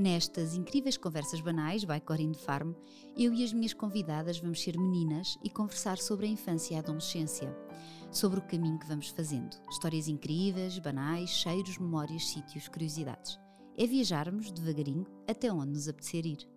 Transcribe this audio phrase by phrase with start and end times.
[0.00, 2.72] Nestas incríveis conversas banais, by Corinne Farm,
[3.14, 6.80] eu e as minhas convidadas vamos ser meninas e conversar sobre a infância e a
[6.80, 7.54] adolescência,
[8.10, 9.54] sobre o caminho que vamos fazendo.
[9.68, 13.38] Histórias incríveis, banais, cheiros, memórias, sítios, curiosidades.
[13.76, 16.48] É viajarmos devagarinho até onde nos apetecer ir.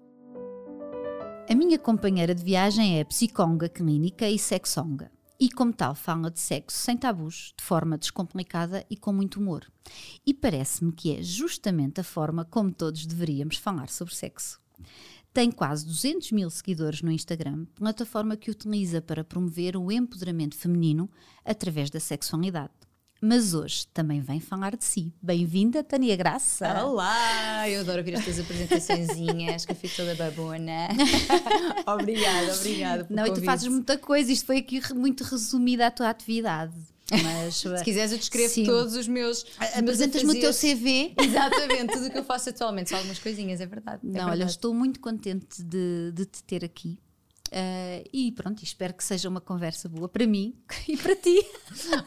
[1.50, 6.40] A minha companheira de viagem é psiconga clínica e sexonga e, como tal, fala de
[6.40, 9.72] sexo sem tabus, de forma descomplicada e com muito humor.
[10.26, 14.62] E parece-me que é justamente a forma como todos deveríamos falar sobre sexo.
[15.34, 21.10] Tem quase 200 mil seguidores no Instagram, plataforma que utiliza para promover o empoderamento feminino
[21.44, 22.83] através da sexualidade
[23.24, 25.14] mas hoje também vem falar de si.
[25.22, 26.84] Bem-vinda, Tânia Graça.
[26.84, 30.90] Olá, eu adoro ouvir estas apresentações que eu fico toda babona.
[31.88, 33.08] obrigada, obrigada.
[33.10, 33.38] Não, convite.
[33.38, 36.76] e tu fazes muita coisa, isto foi aqui muito resumida a tua atividade.
[37.24, 38.66] Mas, se quiseres, eu descrevo sim.
[38.66, 39.46] todos os meus.
[39.74, 41.14] Apresentas-me o teu CV.
[41.24, 44.02] Exatamente, tudo o que eu faço atualmente, só algumas coisinhas, é verdade.
[44.04, 44.42] É Não, verdade.
[44.42, 47.00] olha, estou muito contente de, de te ter aqui.
[47.54, 50.56] Uh, e pronto, espero que seja uma conversa boa para mim
[50.90, 51.46] e para ti.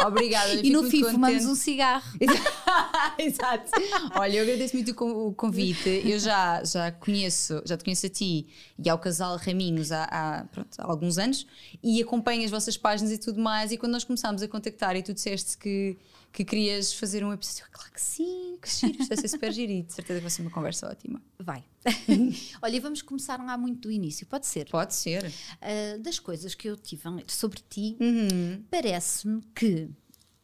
[0.05, 0.55] Obrigada.
[0.55, 2.05] e no fim fumamos um cigarro.
[3.16, 3.70] Exato.
[4.16, 6.03] Olha, eu agradeço muito o convite.
[6.05, 10.44] Eu já, já conheço, já te conheço a ti e ao casal Raminhos há, há,
[10.47, 11.47] pronto, há alguns anos
[11.81, 13.70] e acompanho as vossas páginas e tudo mais.
[13.70, 15.97] E quando nós começámos a contactar e tu disseste que
[16.37, 17.73] que querias fazer um episódio.
[17.73, 20.43] Claro que sim, que giro, isto vai ser super giro e de certeza vai ser
[20.43, 21.23] uma conversa ótima.
[21.39, 21.65] Vai.
[22.61, 24.69] Olha, vamos começar lá muito do início, pode ser?
[24.69, 25.25] Pode ser.
[25.25, 28.62] Uh, das coisas que eu tive a ler sobre ti, uhum.
[28.70, 29.89] parece-me que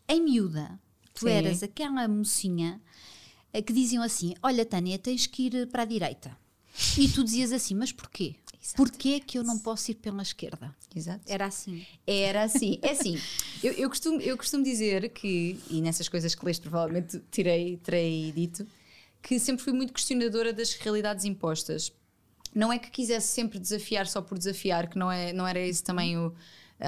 [0.09, 0.81] em miúda
[1.13, 1.31] tu sim.
[1.31, 2.81] eras aquela mocinha
[3.53, 6.35] que diziam assim: Olha, Tânia, tens que ir para a direita.
[6.97, 8.37] E tu dizias assim, mas porquê?
[8.63, 8.77] Exato.
[8.77, 10.73] Porquê que eu não posso ir pela esquerda?
[10.95, 11.25] Exato.
[11.27, 11.85] Era assim.
[12.07, 12.79] Era assim.
[12.81, 13.19] É assim.
[13.61, 18.31] eu, eu, costumo, eu costumo dizer que, e nessas coisas que leste provavelmente tirei, terei
[18.31, 18.65] dito,
[19.21, 21.93] que sempre fui muito questionadora das realidades impostas.
[22.55, 25.83] Não é que quisesse sempre desafiar só por desafiar, que não, é, não era esse
[25.83, 26.29] também o.
[26.29, 26.35] Uh,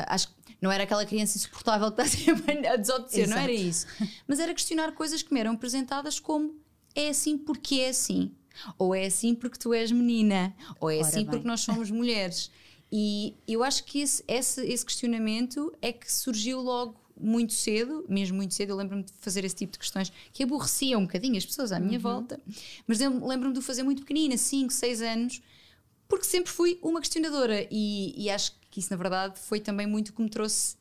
[0.06, 3.36] acho que não era aquela criança insuportável que está sempre a desobedecer, Exato.
[3.36, 3.86] não era isso.
[4.28, 6.54] Mas era questionar coisas que me eram apresentadas como
[6.94, 8.32] é assim porque é assim.
[8.78, 11.26] Ou é assim porque tu és menina, ou é Ora assim bem.
[11.26, 12.50] porque nós somos mulheres.
[12.90, 18.36] E eu acho que esse, esse, esse questionamento é que surgiu logo muito cedo, mesmo
[18.36, 21.46] muito cedo, eu lembro-me de fazer esse tipo de questões que aborrecia um bocadinho as
[21.46, 22.02] pessoas à minha uhum.
[22.02, 22.40] volta,
[22.86, 25.42] mas eu lembro-me de o fazer muito pequenina, 5, 6 anos,
[26.08, 30.08] porque sempre fui uma questionadora e, e, acho que isso, na verdade, foi também muito
[30.08, 30.76] o que me trouxe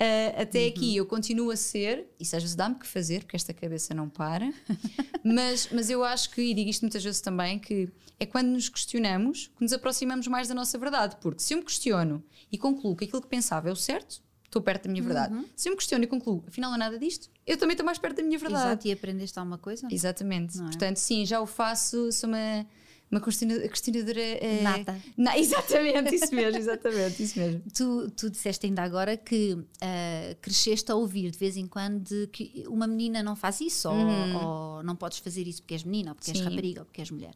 [0.00, 0.68] Uh, até uhum.
[0.68, 4.08] aqui eu continuo a ser, isso às vezes dá-me que fazer, porque esta cabeça não
[4.08, 4.50] para,
[5.22, 7.86] mas, mas eu acho que, e digo isto muitas vezes também, que
[8.18, 11.16] é quando nos questionamos que nos aproximamos mais da nossa verdade.
[11.20, 14.62] Porque se eu me questiono e concluo que aquilo que pensava é o certo, estou
[14.62, 15.34] perto da minha verdade.
[15.34, 15.44] Uhum.
[15.54, 17.98] Se eu me questiono e concluo, afinal não é nada disto, eu também estou mais
[17.98, 18.68] perto da minha verdade.
[18.68, 19.86] Exato, e aprendeste alguma coisa?
[19.90, 20.58] Exatamente.
[20.58, 20.62] É?
[20.62, 22.66] Portanto, sim, já o faço, sou uma
[23.10, 25.02] uma questionadora uh, nata.
[25.16, 27.62] Na, exatamente, isso mesmo, exatamente, isso mesmo.
[27.74, 32.64] Tu, tu disseste ainda agora que uh, cresceste a ouvir de vez em quando que
[32.68, 34.36] uma menina não faz isso, uhum.
[34.36, 36.38] ou, ou, não podes fazer isso porque és menina, ou porque Sim.
[36.38, 37.34] és rapariga, ou porque és mulher.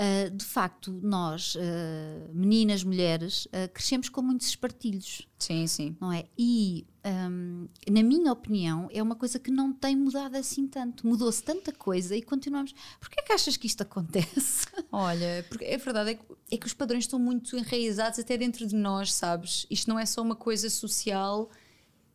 [0.00, 1.60] Uh, de facto, nós, uh,
[2.32, 5.28] meninas, mulheres, uh, crescemos com muitos espartilhos.
[5.38, 5.94] Sim, sim.
[6.00, 6.24] Não é?
[6.38, 11.06] E, um, na minha opinião, é uma coisa que não tem mudado assim tanto.
[11.06, 12.74] Mudou-se tanta coisa e continuamos.
[12.98, 14.66] Porquê é que achas que isto acontece?
[14.90, 18.66] Olha, porque a verdade é que, é que os padrões estão muito enraizados até dentro
[18.66, 19.66] de nós, sabes?
[19.68, 21.50] Isto não é só uma coisa social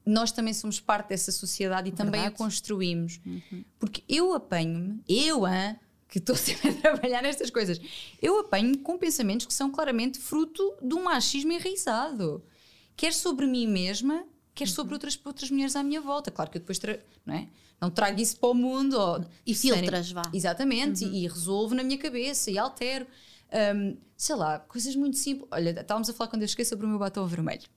[0.07, 2.12] nós também somos parte dessa sociedade e Verdade.
[2.12, 3.19] também a construímos.
[3.25, 3.66] Uhum.
[3.79, 5.79] Porque eu apanho-me, eu, hein,
[6.16, 7.80] que estou sempre a trabalhar nestas coisas,
[8.22, 12.42] eu apanho com pensamentos que são claramente fruto de um machismo enraizado.
[12.96, 14.96] Quer sobre mim mesma, quer sobre uhum.
[14.96, 16.31] outras, outras mulheres à minha volta.
[16.31, 17.50] Claro que eu depois tra não, é?
[17.81, 18.94] não trago isso para o mundo.
[18.98, 20.22] Ou, e filtras, vá.
[20.34, 21.12] Exatamente, uhum.
[21.12, 23.06] e, e, resolvo na minha cabeça e altero.
[23.75, 25.50] Um, sei lá, coisas muito simples.
[25.52, 27.68] Olha, estávamos a falar quando eu cheguei sobre o meu batom vermelho.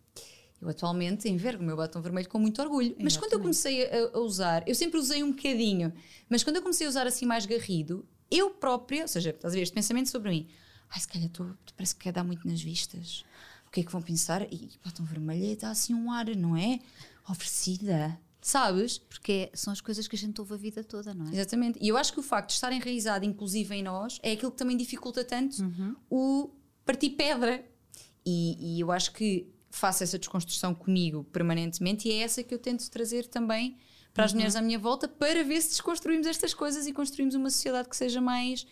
[0.62, 2.86] Eu atualmente envergo o meu batom vermelho com muito orgulho.
[2.86, 3.04] Exatamente.
[3.04, 5.92] Mas quando eu comecei a, a, usar, eu sempre usei um bocadinho,
[6.28, 9.56] mas quando eu comecei a usar assim mais garrido, eu própria, ou seja, estás a
[9.56, 10.48] ver este pensamento sobre mim,
[10.90, 13.24] ai, se calhar tu parece que quer dar muito nas vistas.
[13.66, 14.42] O que é que vão pensar?
[14.52, 16.80] E batom vermelho dá assim um ar, não é?
[17.28, 18.18] Oferecida.
[18.40, 18.96] Sabes?
[18.96, 21.34] Porque são as coisas que a gente ouve a vida toda, não é?
[21.34, 21.78] Exatamente.
[21.82, 24.56] E eu acho que o facto de estar enraizado, inclusive em nós, é aquilo que
[24.56, 25.96] também dificulta tanto uhum.
[26.08, 26.50] o
[26.84, 27.62] partir pedra.
[28.24, 32.58] E, e eu acho que faço essa desconstrução comigo permanentemente e é essa que eu
[32.58, 33.76] tento trazer também
[34.18, 34.38] para as uhum.
[34.38, 37.96] mulheres à minha volta para ver se desconstruímos estas coisas e construímos uma sociedade que
[37.96, 38.66] seja mais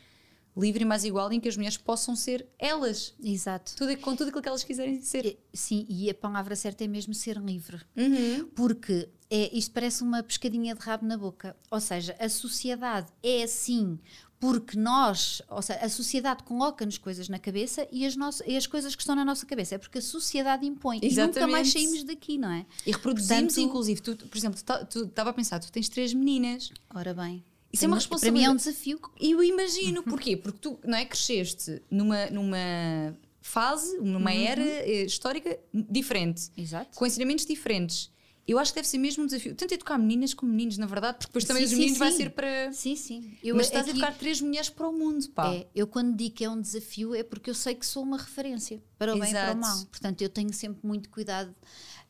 [0.56, 3.14] livre e mais igual em que as mulheres possam ser elas.
[3.22, 3.76] Exato.
[3.76, 5.38] Tudo, com tudo aquilo que elas quiserem ser.
[5.54, 7.80] Sim, e a palavra certa é mesmo ser livre.
[7.96, 8.48] Uhum.
[8.56, 11.56] Porque é, isto parece uma pescadinha de rabo na boca.
[11.70, 13.98] Ou seja, a sociedade é assim
[14.38, 18.66] porque nós, ou seja, a sociedade coloca-nos coisas na cabeça e as, nossas, e as
[18.66, 21.36] coisas que estão na nossa cabeça é porque a sociedade impõe Exatamente.
[21.36, 22.66] e nunca mais saímos daqui, não é?
[22.86, 26.70] E reproduzimos, Portanto- inclusive, tu, por exemplo, tu estava a pensar, tu tens três meninas.
[26.94, 27.42] Ora bem,
[27.72, 28.56] Isso é uma tenho- Para mim é um responsabilidade.
[28.58, 29.00] desafio.
[29.18, 30.36] E eu imagino, porquê?
[30.36, 36.94] Porque tu, não é, cresceste numa, numa fase, numa era eh, histórica diferente, Exato.
[36.96, 38.10] com ensinamentos diferentes.
[38.46, 41.18] Eu acho que deve ser mesmo um desafio, tanto educar meninas como meninos, na verdade,
[41.18, 42.16] porque depois também Sim, os sim, meninos vai sim.
[42.16, 42.72] ser para...
[42.72, 43.36] Sim, sim.
[43.42, 45.52] Eu, Mas estás a educar três mulheres para o mundo, pá.
[45.52, 48.16] É, eu quando digo que é um desafio é porque eu sei que sou uma
[48.16, 49.58] referência para o bem e para Exato.
[49.58, 49.86] o mal.
[49.86, 51.52] Portanto, eu tenho sempre muito cuidado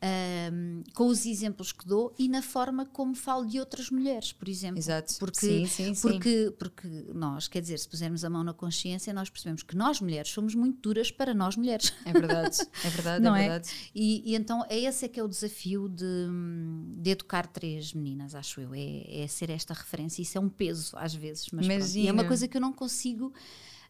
[0.02, 4.48] ahm, com os exemplos que dou e na forma como falo de outras mulheres, por
[4.48, 4.78] exemplo.
[4.78, 5.14] Exato.
[5.18, 6.00] Porque, Sim, sim, sim.
[6.00, 10.00] Porque, porque nós, quer dizer, se pusermos a mão na consciência, nós percebemos que nós
[10.00, 11.92] mulheres somos muito duras para nós mulheres.
[12.04, 13.48] É verdade, é verdade, Não é é?
[13.48, 13.90] verdade.
[13.94, 16.04] E, e então é esse é que é o desafio de,
[16.98, 18.74] de educar três meninas, acho eu.
[18.74, 20.22] É, é ser esta referência.
[20.22, 21.96] Isso é um peso às vezes, mas pronto.
[21.96, 23.32] E é uma coisa que eu não consigo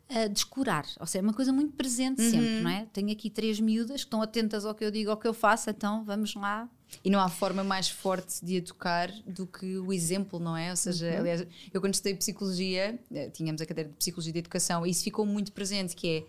[0.08, 0.87] ah, descurar.
[1.00, 2.87] Ou seja, é uma coisa muito presente sempre, não é?
[2.93, 5.69] Tenho aqui três miúdas que estão atentas ao que eu digo, ao que eu faço,
[5.70, 6.69] então vamos lá.
[7.05, 10.70] E não há forma mais forte de educar do que o exemplo, não é?
[10.70, 11.19] Ou seja, Uhum.
[11.19, 15.03] aliás, eu quando estudei psicologia, eh, tínhamos a cadeira de psicologia de educação, e isso
[15.03, 16.25] ficou muito presente, que é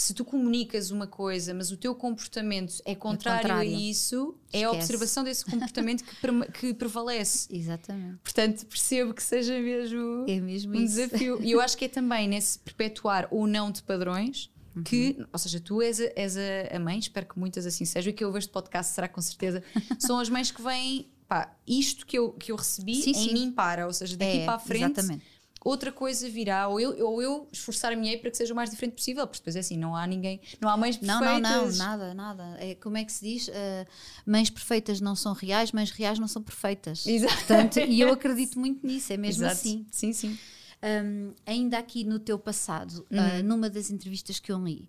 [0.00, 3.70] se tu comunicas uma coisa, mas o teu comportamento é contrário, a contrário.
[3.72, 4.76] isso, é a Esquece.
[4.76, 7.48] observação desse comportamento que, que prevalece.
[7.54, 8.18] Exatamente.
[8.22, 10.94] Portanto, percebo que seja mesmo É mesmo um isso.
[10.94, 11.42] desafio.
[11.42, 14.50] E eu acho que é também nesse perpetuar ou não de padrões
[14.84, 15.26] que, Uhum.
[15.32, 18.12] ou seja, tu és, a, és a, a mãe, espero que muitas assim sejam, e
[18.12, 19.64] que eu vejo este podcast será com certeza,
[19.98, 23.32] são as mães que vêm, pá, isto que eu, que eu recebi Sim, em sim.
[23.32, 24.92] mim para, ou seja, daqui É, para a frente.
[25.00, 25.24] exatamente.
[25.68, 29.26] Outra coisa virá, ou eu, ou eu esforçar-me para que seja o mais diferente possível,
[29.26, 31.50] porque depois é assim, não há ninguém, não há mães Não, perfeitas.
[31.50, 32.56] não, não, nada, nada.
[32.58, 33.48] É, como é que se diz?
[33.50, 33.86] Ah,
[34.24, 37.06] mães perfeitas não são reais, mães reais não são perfeitas.
[37.06, 37.34] Exato.
[37.34, 39.52] Portanto, e eu acredito muito nisso, é mesmo Exato.
[39.60, 39.86] assim.
[39.90, 40.38] Sim, sim.
[40.82, 43.18] Um, ainda aqui no teu passado, Uhum.
[43.18, 44.88] uh, numa das entrevistas que eu li,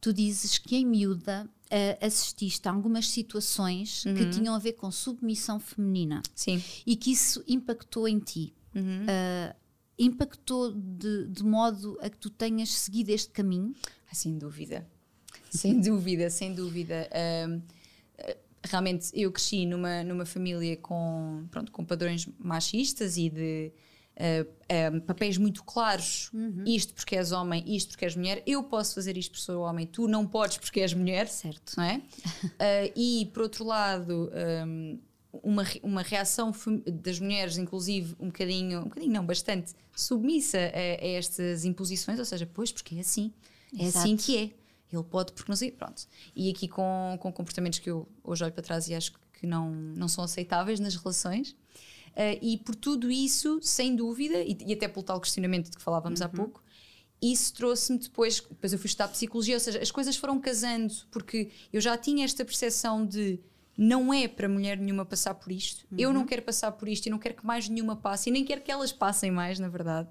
[0.00, 4.14] tu dizes que em miúda uh, assististe a algumas situações Uhum.
[4.14, 6.62] que tinham a ver com submissão feminina Sim.
[6.86, 8.54] e que isso impactou em ti.
[8.74, 9.02] Uhum.
[9.04, 9.54] Uh,
[9.98, 13.74] impactou de, de modo a que tu tenhas seguido este caminho?
[14.10, 14.86] Ah, Sem dúvida.
[15.50, 17.08] Sem dúvida, sem dúvida.
[17.12, 17.60] Ahm,
[18.18, 23.72] ah, realmente eu cresci numa, numa família com, pronto, com padrões machistas e de
[24.16, 26.30] ah, ah, papéis muito claros.
[26.66, 28.42] Isto porque és homem, isto porque és mulher.
[28.46, 31.28] Eu posso fazer isto porque sou homem, tu não podes porque és mulher.
[31.28, 31.74] Certo.
[31.76, 32.02] Não é?
[32.58, 34.98] Ah, e por outro lado, ahm,
[35.42, 36.52] uma, uma reação
[36.86, 42.24] das mulheres, inclusive, um bocadinho, um bocadinho não, bastante submissa a, a estas imposições, ou
[42.24, 43.32] seja, pois, porque é assim,
[43.78, 43.98] é Exato.
[43.98, 44.50] assim que é.
[44.92, 46.06] Ele pode porque não sei, pronto.
[46.36, 49.70] E aqui com, com comportamentos que eu hoje olho para trás e acho que não,
[49.70, 51.56] não são aceitáveis nas relações.
[52.16, 55.82] Ah, e por tudo isso, sem dúvida, e, e até pelo tal questionamento de que
[55.82, 56.62] falávamos há pouco,
[57.20, 61.50] isso trouxe-me depois, depois eu fui estudar psicologia, ou seja, as coisas foram casando, porque
[61.72, 63.40] eu já tinha esta percepção de
[63.76, 67.10] não é para mulher nenhuma passar por isto, eu não quero passar por isto e
[67.10, 70.08] não quero que mais nenhuma passe, e nem quero que elas passem mais, na verdade.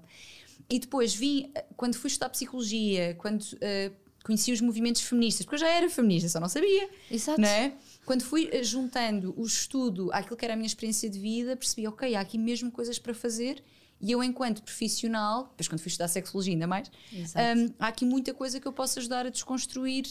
[0.68, 5.56] E depois vim, eh, quando fui estudar psicologia, quando eh, conheci os movimentos feministas, porque
[5.56, 7.40] eu já era feminista, só não sabia, Exato.
[7.40, 7.74] não é?
[8.06, 11.86] Quando fui eh, juntando o estudo àquilo que era a minha experiência de vida, percebi,
[11.86, 13.62] ok, há aqui mesmo coisas para fazer.
[14.00, 18.34] E eu, enquanto profissional, depois quando fui estudar sexologia ainda mais, hum, há aqui muita
[18.34, 20.04] coisa que eu posso ajudar a desconstruir.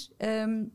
[0.47, 0.69] hum,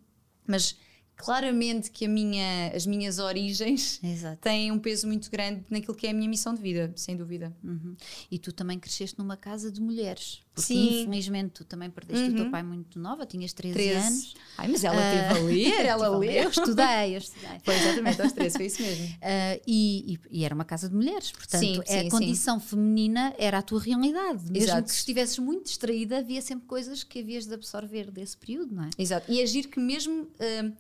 [0.47, 0.76] mas
[1.19, 4.41] claramente que a minha, as minhas origens Exato.
[4.41, 7.53] têm um peso muito grande naquilo que é a minha missão de vida, sem dúvida.
[7.63, 7.97] Uhum.
[8.31, 10.41] E tu também cresceste numa casa de mulheres.
[10.55, 11.03] Porque Sim.
[11.03, 12.51] infelizmente tu também perdeste o teu Uhum.
[12.51, 13.95] pai muito nova, tinhas 13, 13.
[14.07, 14.35] anos.
[14.57, 16.31] Ai, mas ela Ah, teve a ler, ela a leu.
[16.31, 17.59] Eu estudei, eu estudei.
[17.65, 19.09] Foi exatamente aos 13, foi isso mesmo.
[19.21, 23.35] Ah, e, e- e era uma casa de mulheres, portanto, Sim, a sim, condição feminina
[23.39, 24.45] era a tua realidade.
[24.45, 24.85] Mesmo Exato.
[24.89, 28.91] que estivesses muito distraída, havia sempre coisas que havias de absorver desse período, não é?
[28.99, 29.31] Exato.
[29.31, 30.73] E agir que mesmo hum,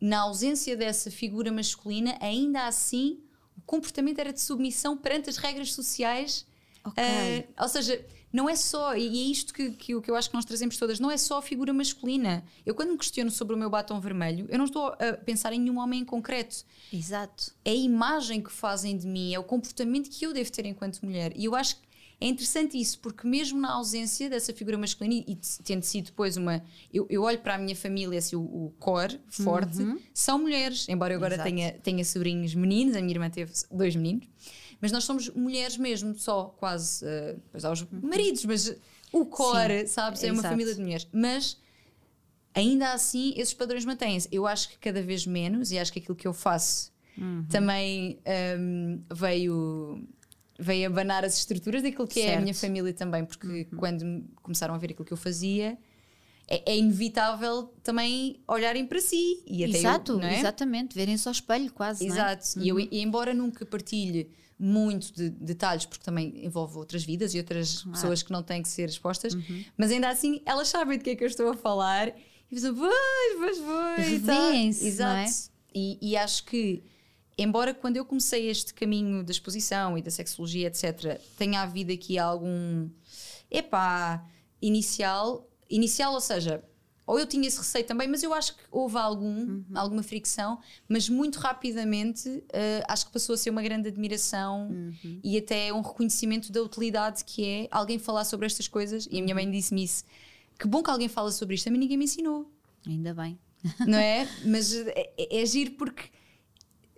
[0.00, 3.20] na ausência dessa figura masculina, ainda assim
[3.56, 6.46] o comportamento era de submissão perante as regras sociais.
[6.84, 7.02] Ok.
[7.56, 10.30] Ah, ou seja, não é só, e é isto que, que, o que eu acho
[10.30, 12.44] que nós trazemos todas, não é só a figura masculina.
[12.64, 15.60] Eu, quando me questiono sobre o meu batom vermelho, eu não estou a pensar em
[15.60, 16.64] nenhum homem em concreto.
[16.92, 17.52] Exato.
[17.64, 21.02] É a imagem que fazem de mim, é o comportamento que eu devo ter enquanto
[21.02, 21.32] mulher.
[21.36, 21.89] E eu acho que
[22.20, 26.62] é interessante isso, porque mesmo na ausência dessa figura masculina, e tendo sido depois uma.
[26.92, 29.78] Eu, eu olho para a minha família, assim, o, o core forte,
[30.12, 30.86] são mulheres.
[30.88, 31.48] Embora eu agora Exato.
[31.48, 34.28] tenha, tenha sobrinhos meninos, a minha irmã teve dois meninos,
[34.80, 37.04] mas nós somos mulheres mesmo, só quase.
[37.06, 38.76] eh, depois há os maridos, mas
[39.12, 40.22] o core, sabes?
[40.22, 40.48] É uma exato.
[40.52, 41.08] família de mulheres.
[41.12, 41.56] Mas
[42.54, 44.28] ainda assim esses padrões mantêm-se.
[44.30, 46.92] Eu acho que cada vez menos, e acho que aquilo que eu faço
[47.48, 48.18] também
[48.58, 50.08] hum, veio,
[50.60, 52.42] veio abanar as estruturas daquilo que é a Certo.
[52.42, 55.78] minha família também, porque quando me começaram a ver aquilo que eu fazia,
[56.46, 59.42] é, é inevitável também olharem para si.
[59.46, 60.38] E até eu, Exato, não é?
[60.38, 62.04] exatamente, verem-se ao espelho quase.
[62.04, 62.08] é?
[62.08, 62.58] Exato.
[62.58, 67.38] E, eu, e embora nunca partilhe muito de detalhes, porque também envolve outras vidas e
[67.38, 69.64] outras pessoas que não têm que ser expostas, Uhum.
[69.76, 72.08] mas ainda assim elas sabem de que é que eu estou a falar
[72.50, 74.08] e dizem, pois, pois, pois.
[74.82, 75.08] Exato.
[75.14, 75.30] não é?
[75.74, 76.82] E, e acho que,
[77.38, 82.18] embora quando eu comecei este caminho da exposição e da sexologia, etc., tenha havido aqui
[82.18, 82.88] algum.
[83.50, 84.24] Epá,
[84.60, 85.46] inicial.
[85.68, 86.62] Inicial, ou seja,
[87.06, 89.64] ou eu tinha esse receio também, mas eu acho que houve algum, Uhum.
[89.74, 90.58] alguma fricção,
[90.88, 95.20] mas muito rapidamente eh, acho que passou a ser uma grande admiração Uhum.
[95.22, 99.08] e até um reconhecimento da utilidade que é alguém falar sobre estas coisas.
[99.10, 99.52] E a minha mãe Uhum.
[99.52, 100.04] disse-me isso.
[100.58, 102.50] Que bom que alguém fala sobre isto, a mim ninguém me ensinou
[102.86, 103.38] Ainda bem.
[103.86, 104.26] não é?
[104.44, 106.04] Mas é, é, é giro porque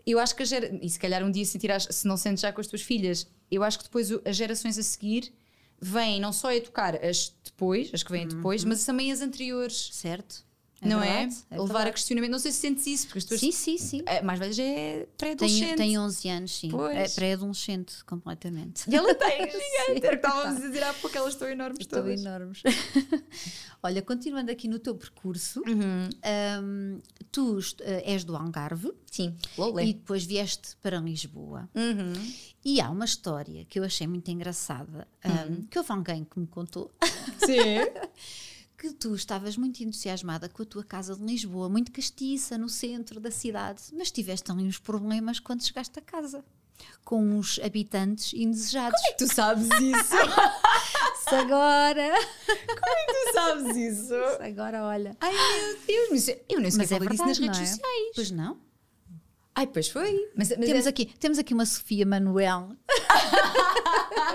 [0.06, 0.78] eu acho que a gera...
[0.82, 3.62] e se calhar um dia sentirás, se não sentes já com as tuas filhas, eu
[3.62, 5.32] acho que depois as gerações a seguir
[5.80, 9.90] vêm não só a educar as depois, as que vêm depois, mas também as anteriores,
[9.92, 10.44] Certo?
[10.88, 11.58] Não verdade, é?
[11.60, 12.30] Levar a questionamento.
[12.30, 14.02] Não sei se sentes isso, porque as tuas Sim, sim, sim.
[14.06, 15.76] a mais velha é pré-adolescente.
[15.76, 16.68] tem 11 anos, sim.
[16.70, 16.96] Pois.
[16.96, 18.90] É pré-adolescente, completamente.
[18.90, 19.60] E ela tem gigante.
[19.88, 22.20] Era o que estávamos a dizer há pouco, elas estão enormes Estão todas.
[22.20, 22.62] enormes.
[23.82, 26.08] Olha, continuando aqui no teu percurso, Uhum.
[26.62, 27.00] hum,
[27.32, 29.86] tu eh, és do Algarve Sim, Lolé.
[29.86, 31.68] e depois vieste para Lisboa.
[31.74, 32.12] Uhum.
[32.64, 36.46] E há uma história que eu achei muito engraçada, hum, que houve alguém que me
[36.46, 36.90] contou
[37.44, 37.56] Sim.
[38.82, 43.20] que tu estavas muito entusiasmada com a tua casa de Lisboa, muito castiça, no centro
[43.20, 46.44] da cidade, mas tiveste ali uns problemas quando chegaste a casa,
[47.04, 49.00] com uns habitantes indesejados.
[49.16, 50.16] Tu sabes isso?
[51.28, 52.12] Se agora,
[53.06, 54.08] tu sabes isso?
[54.08, 55.16] se agora olha.
[55.20, 57.66] Ai meu Deus, mas eu nem sequer Mas é disso nas verdade, redes é?
[57.66, 58.12] sociais.
[58.16, 58.58] Pois não?
[59.54, 60.30] Ai, pois foi.
[60.36, 62.70] Mas, mas Temos é- aqui, temos aqui uma Sofia Manuel.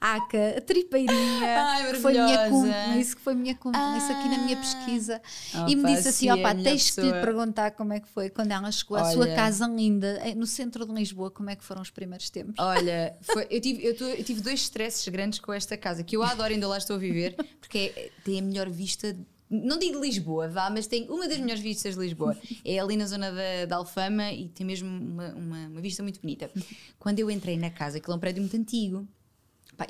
[0.00, 1.60] Aca, a tripeirinha.
[1.62, 4.60] Ai, que foi minha cúmplice, que foi minha cúmplice aqui na minha Ah.
[4.60, 5.22] pesquisa.
[5.54, 8.00] Opa, e me disse assim: é opá, melhor tens que lhe pessoa." perguntar como é
[8.00, 11.50] que foi quando ela chegou à sua casa linda, eh, no centro de Lisboa, como
[11.50, 12.54] é que foram os primeiros tempos.
[12.58, 16.16] Olha, foi- eu, tive, eu, tô- eu tive dois stresses grandes com esta casa, que
[16.16, 19.16] eu adoro, ainda lá estou a viver, porque é- tem a melhor vista.
[19.54, 22.34] Não digo Lisboa, vá, mas tem uma das melhores vistas de Lisboa.
[22.64, 26.20] É ali na zona da, da Alfama e tem mesmo uma, uma, uma vista muito
[26.20, 26.50] bonita.
[26.98, 29.06] Quando eu entrei na casa, aquilo é um prédio muito antigo.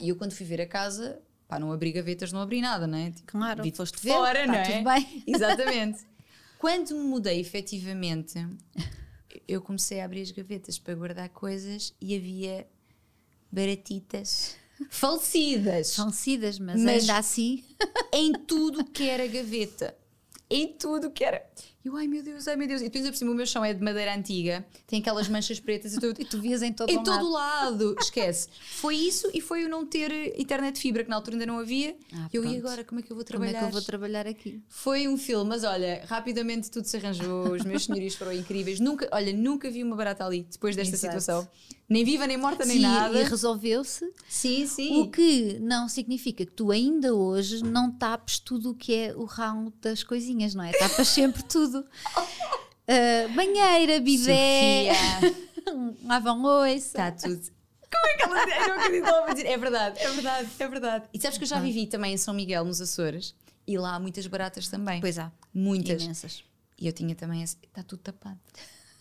[0.01, 2.99] E eu, quando fui ver a casa, pá, não abri gavetas, não abri nada, não
[2.99, 3.11] é?
[3.13, 4.63] Tipo, Claro, vi de foste ver, fora, tá não é?
[4.63, 5.23] tudo bem.
[5.29, 6.07] Exatamente.
[6.59, 8.35] Quando me mudei efetivamente,
[9.47, 12.67] eu comecei a abrir as gavetas para guardar coisas e havia
[13.51, 14.57] baratitas
[14.91, 17.63] falecidas Falecidas, mas, Mas- ainda assim.
[18.13, 19.95] em tudo que era gaveta.
[20.51, 21.43] Em tudo que era.
[21.85, 22.81] E eu, ai meu Deus, ai meu Deus.
[22.83, 25.95] E depois, por cima, o meu chão é de madeira antiga, tem aquelas manchas pretas
[25.95, 26.21] e tudo.
[26.21, 27.83] E tu vias em todo Em o todo lado.
[27.83, 28.49] lado, esquece.
[28.71, 31.97] Foi isso e foi o não ter internet fibra, que na altura ainda não havia.
[32.13, 32.59] Ah, eu, e pronto.
[32.67, 33.59] agora, como é que eu vou Como é trabalhar?
[33.61, 34.63] que eu vou trabalhar aqui?
[34.69, 38.79] Foi um filme, mas olha, rapidamente tudo se arranjou, os meus senhorios foram incríveis.
[38.79, 41.19] Nunca, olha, nunca vi uma barata ali depois desta Exato.
[41.21, 41.49] situação.
[41.93, 43.21] Nem viva, nem morta, nem Sim, nada.
[43.21, 44.11] e resolveu-se.
[44.29, 45.01] Sim, sim.
[45.03, 49.25] O que não significa que tu ainda hoje não tapes tudo o que é o
[49.25, 50.73] ramo das coisinhas, não é?
[50.73, 51.85] Tapas sempre tudo.
[52.89, 54.91] Ah, banheira, bidé,
[56.05, 56.75] lavam louça.
[56.75, 57.41] está tudo.
[57.89, 59.47] Como é que ela eu não acredito que ela vai dizer?
[59.47, 61.05] É verdade, é verdade, é verdade.
[61.15, 64.01] E sabes que eu já vivi também em São Miguel, nos Açores, e lá há
[64.01, 65.01] muitas baratas também.
[65.01, 66.03] Pois há, muitas.
[66.03, 66.45] imensas.
[66.77, 67.43] E eu tinha também.
[67.45, 68.41] Está tudo tapado.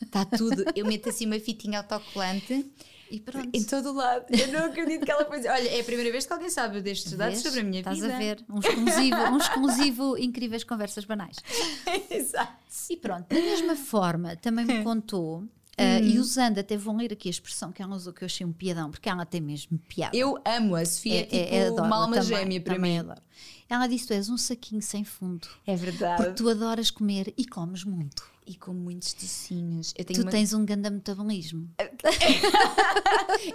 [0.02, 0.64] Está tudo.
[0.76, 2.66] Eu meto assim uma fitinha autocolante
[3.10, 3.50] E pronto.
[3.54, 4.26] em todo o lado.
[4.30, 5.50] Eu não acredito que ela dizer.
[5.50, 8.14] Olha, é a primeira vez que alguém sabe destes dados sobre a minha Estás vida.
[8.16, 8.44] a ver?
[8.50, 11.38] Um exclusivo, um exclusivo incríveis conversas banais.
[12.10, 12.54] Exato.
[12.90, 15.44] E pronto, da mesma forma, também me contou,
[15.82, 18.46] ah, e usando, até vão ler aqui a expressão que ela usou, que eu achei
[18.46, 20.16] um piadão, porque ela tem mesmo piada.
[20.16, 22.98] Eu amo a Sofia, é, tipo adoro, uma alma também, gêmea para mim.
[23.00, 23.22] adoro.
[23.70, 26.36] Ela disse: Tu és um saquinho sem fundo, É porque verdade.
[26.36, 28.30] tu adoras comer e comes muito.
[28.46, 29.94] E com muitos docinhos.
[29.94, 30.32] Tu uma...
[30.32, 31.70] tens um grande metabolismo.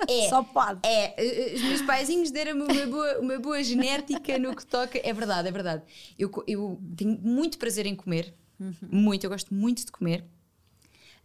[0.09, 0.81] É, Só pode.
[0.83, 4.99] é, eh, os meus paizinhos deram-me uma boa, uma boa genética no que toca.
[5.03, 5.83] É verdade, é verdade.
[6.19, 8.35] Eu, eu tenho muito prazer em comer.
[8.59, 8.75] Uhum.
[8.91, 10.25] Muito, eu gosto muito de comer.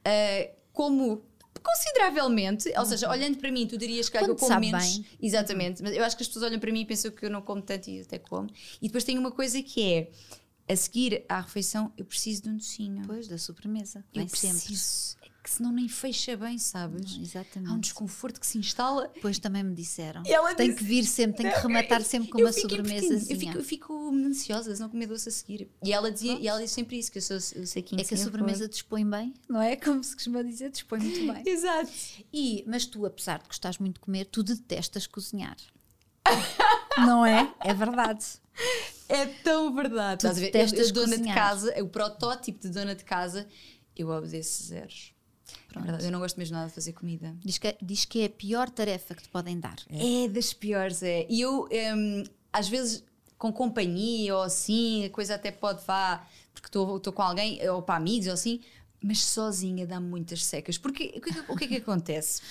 [0.05, 1.23] Ah, como
[1.63, 4.39] consideravelmente, ou seja, olhando para mim, tu dirias que, ah, que eu Uhum.
[4.39, 4.97] Como menos.
[4.97, 5.05] bem.
[5.21, 7.41] Exatamente, mas eu acho que as pessoas olham para mim e pensam que eu não
[7.41, 8.49] como tanto e até como.
[8.81, 10.11] E depois tem uma coisa que é
[10.71, 13.01] a seguir à refeição, eu preciso de um docinho.
[13.01, 14.03] Depois da sobremesa.
[14.13, 14.73] eu Vem sempre.
[15.43, 17.15] Que senão nem fecha bem, sabes?
[17.15, 17.71] Não, exatamente.
[17.71, 19.09] Há um desconforto que se instala.
[19.13, 20.23] Depois também me disseram.
[20.55, 23.63] Tem disse- que vir sempre, tem que rematar sempre com uma sobremesa eu fico, eu
[23.63, 25.69] fico ansiosa não comer doce a seguir.
[25.83, 28.13] E ela, dizia, e ela diz sempre isso, que eu sou eu sei É que
[28.13, 29.75] a sobremesa dispõe bem, não é?
[29.75, 31.43] Como se costuma dizer, dispõe muito bem.
[31.47, 31.91] Exato.
[32.33, 35.57] E, mas tu, apesar de gostares muito de comer, tu detestas cozinhar.
[36.97, 37.53] não é?
[37.61, 38.25] É verdade.
[39.09, 40.21] É tão verdade.
[40.21, 40.73] Tu Estás a ver?
[40.77, 43.47] Eu, eu dona de casa, o protótipo de dona de casa,
[43.95, 45.13] eu obedeço zeros.
[45.53, 45.85] É Pronto.
[45.85, 47.35] verdade, eu não gosto mesmo nada de fazer comida.
[47.43, 49.77] Diz que, diz que é a pior tarefa que te podem dar.
[49.89, 51.25] É das piores, é.
[51.29, 53.03] E eu, hum, às vezes,
[53.37, 57.95] com companhia ou assim, a coisa até pode vá, porque estou com alguém, ou para
[57.95, 58.59] amigos ou assim,
[59.01, 60.77] mas sozinha dá muitas secas.
[60.77, 62.41] Porque o que, é que- o que é que acontece?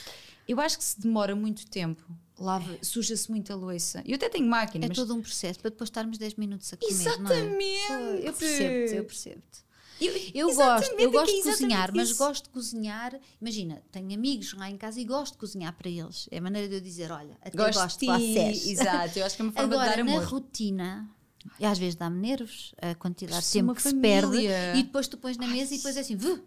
[0.49, 2.02] Eu acho que se demora muito tempo,
[2.37, 4.02] lava, suja-se muita louça.
[4.04, 4.97] Eu até tenho máquina, É mas.
[4.97, 7.62] todo um processo para depois estarmos 10 minutos a comer, Exatamente!
[7.62, 8.28] é?
[8.28, 9.70] Eu percebo-te, eu percebo-te.
[10.00, 12.19] Eu, Eu gosto, eu é é gosto de exatamente cozinhar, mas isso.
[12.19, 13.21] gosto de cozinhar.
[13.40, 16.26] Imagina, tenho amigos lá em casa e gosto de cozinhar para eles.
[16.30, 18.66] É a maneira de eu dizer: olha, até Gosto gosto, de de vocês.
[18.69, 19.19] exato.
[19.19, 20.25] Eu acho que é uma forma de Agora, dar na amor.
[20.25, 21.11] rotina,
[21.59, 24.75] e às vezes dá-me nervos a quantidade de tempo que se perde família.
[24.76, 26.40] e depois tu pões na mesa e depois é assim, "Vu,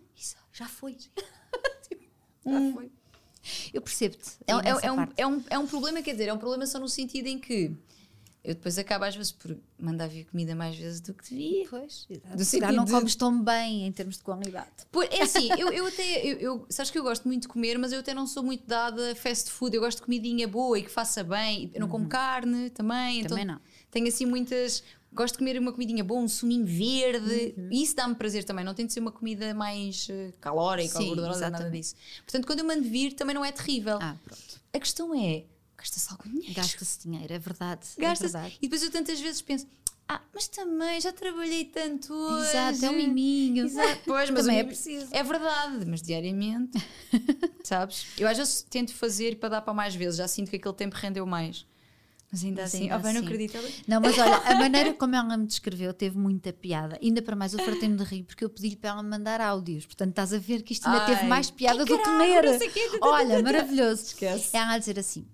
[0.51, 0.97] já foi.
[2.45, 2.91] já foi.
[3.73, 4.31] Eu percebo-te.
[4.47, 6.79] É, é- é um, é, um, é um problema, quer dizer, é um problema só
[6.79, 7.75] no sentido em que
[8.43, 11.65] eu depois acabo às vezes por mandar vir comida mais vezes do que devia.
[11.69, 12.07] Pois.
[12.35, 14.67] Do Se calhar não de- comes tão bem em termos de qualidade.
[14.91, 17.77] Pois, é assim, eu, eu até, eu, eu- sabes que eu gosto muito de comer,
[17.77, 20.77] mas eu até não sou muito dada a fast food, eu gosto de comidinha boa
[20.77, 21.71] e que faça bem.
[21.73, 23.59] Eu não como carne também, então Também não.
[23.89, 24.83] tenho assim muitas.
[25.15, 27.69] Gosto de comer uma comidinha boa, um suminho verde, Uhum.
[27.71, 28.65] isso dá-me prazer também.
[28.65, 31.93] Não tem de ser uma comida mais eh, calórica ou Sim, gordurosa, nada disso.
[32.25, 33.99] Portanto, quando eu mando vir, também não é terrível.
[34.01, 34.59] Ah, pronto.
[34.73, 35.43] A questão é:
[35.83, 36.53] gasta-se algum dinheiro?
[36.55, 37.87] Gasta-se dinheiro, é verdade.
[37.97, 38.31] é Gasta-se.
[38.31, 38.57] verdade.
[38.61, 39.67] e depois eu tantas vezes penso:
[40.07, 42.49] ah, mas também já trabalhei tanto hoje.
[42.49, 43.65] Exato, é um miminho.
[43.65, 45.07] Exato, pois, mas Também é preciso.
[45.11, 46.77] É verdade, mas diariamente,
[47.63, 48.05] sabes?
[48.17, 50.95] Eu às vezes tento fazer para dar para mais vezes, já sinto que aquele tempo
[50.95, 51.65] rendeu mais.
[52.31, 53.27] Mas ainda Mas assim, ainda oh, bem, não assim.
[53.27, 53.57] acredito.
[53.87, 56.97] Não, mas olha, a maneira como ela me descreveu teve muita piada.
[56.99, 59.85] Ainda para mais, eu fartei-me de rir porque eu pedi-lhe para ela me mandar áudios.
[59.85, 62.41] Portanto, estás a ver que isto ainda teve Ai, mais piada ai, do que caralho,
[62.49, 62.55] ler.
[62.55, 62.89] o quê.
[63.03, 64.01] Olha, maravilhoso.
[64.05, 64.49] Esquece.
[64.57, 65.27] Ela a dizer assim.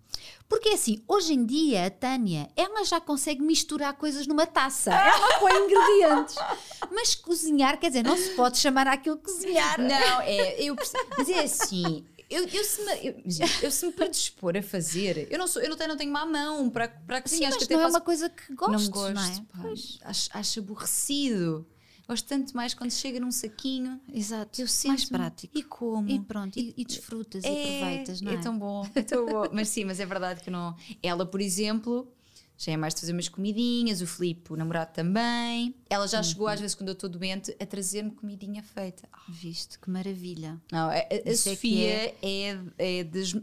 [0.47, 4.91] Porque assim, hoje em dia, a Tânia, ela já consegue misturar coisas numa taça.
[4.93, 6.35] Ela põe ingredientes.
[6.91, 9.79] Mas cozinhar, quer dizer, não se pode chamar aquilo cozinhar.
[9.79, 12.03] Não, é, eu percebo, mas é assim.
[12.29, 13.15] Eu, eu, se me, eu,
[13.63, 16.25] eu se me predispor a fazer, eu não, sou, eu não tenho, não tenho má
[16.25, 17.49] mão para, para Sim, cozinhar.
[17.49, 19.35] acho mas não é faço uma coisa que gostes, não gosto, não é?
[19.51, 21.67] pá, acho, acho aborrecido.
[22.09, 25.55] Gosto tanto mais quando chega num saquinho, Exato, eu sinto mais prático.
[25.57, 26.09] e como.
[26.09, 28.35] E pronto, e, e desfrutas e aproveitas, não é?
[28.35, 29.43] É tão bom, é tão bom.
[29.53, 30.75] Mas sim, mas é verdade que não.
[31.03, 32.11] Ela, por exemplo,
[32.57, 35.75] já é mais de fazer umas comidinhas, o Filipe, o namorado também.
[35.87, 36.53] Ela já chegou, Uhum.
[36.53, 39.07] às vezes, quando eu estou doente, a trazer-me comidinha feita.
[39.13, 40.59] Ah, Viste, que maravilha.
[40.71, 43.33] Não, a, a- é Sofia é, é das,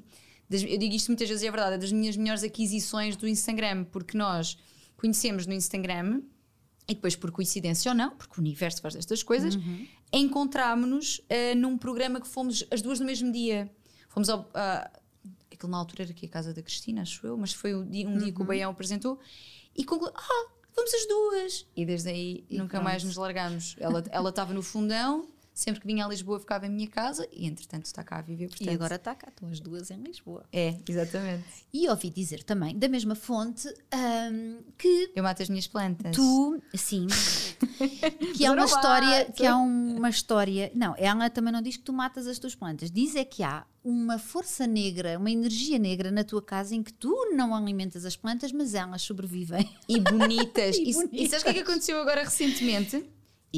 [0.50, 3.28] das- Eu digo isto muitas vezes e é verdade, é das minhas melhores aquisições do
[3.28, 4.58] Instagram, porque nós
[4.96, 6.20] conhecemos no Instagram.
[6.88, 9.86] E depois, por coincidência ou não, porque o universo faz destas coisas, Uhum.
[10.12, 13.70] encontrámos-nos eh, num programa que fomos as duas no mesmo dia.
[14.08, 14.48] Fomos ao.
[14.54, 14.90] a-
[15.52, 18.06] aquilo na altura era aqui a casa da Cristina, acho eu, mas foi um dia,
[18.08, 18.46] um dia que o Uhum.
[18.46, 19.18] Baião apresentou
[19.74, 20.46] e concluiu: Ah,
[20.76, 21.66] vamos as duas!
[21.74, 22.84] E desde aí E nunca pronto.
[22.84, 23.74] mais nos largamos.
[23.78, 27.46] Ela ela estava no fundão, sempre que vinha a Lisboa ficava em minha casa e
[27.46, 28.48] entretanto está cá a viver.
[28.48, 30.44] Portanto, E agora está cá, estão as duas em Lisboa.
[30.52, 31.44] É, exatamente.
[31.72, 36.14] E ouvi dizer também, da mesma fonte, ahm, que Eu mato as minhas plantas.
[36.14, 37.06] tu, sim,
[38.36, 39.32] que há Eu uma história, mato.
[39.32, 42.90] que há uma história, não, ela também não diz que tu matas as tuas plantas,
[42.90, 46.92] diz é que há uma força negra, uma energia negra na tua casa em que
[46.92, 49.68] tu não alimentas as plantas, mas elas sobrevivem.
[49.88, 50.76] E bonitas.
[50.86, 53.04] E e, se- e sabes o que é que aconteceu agora recentemente?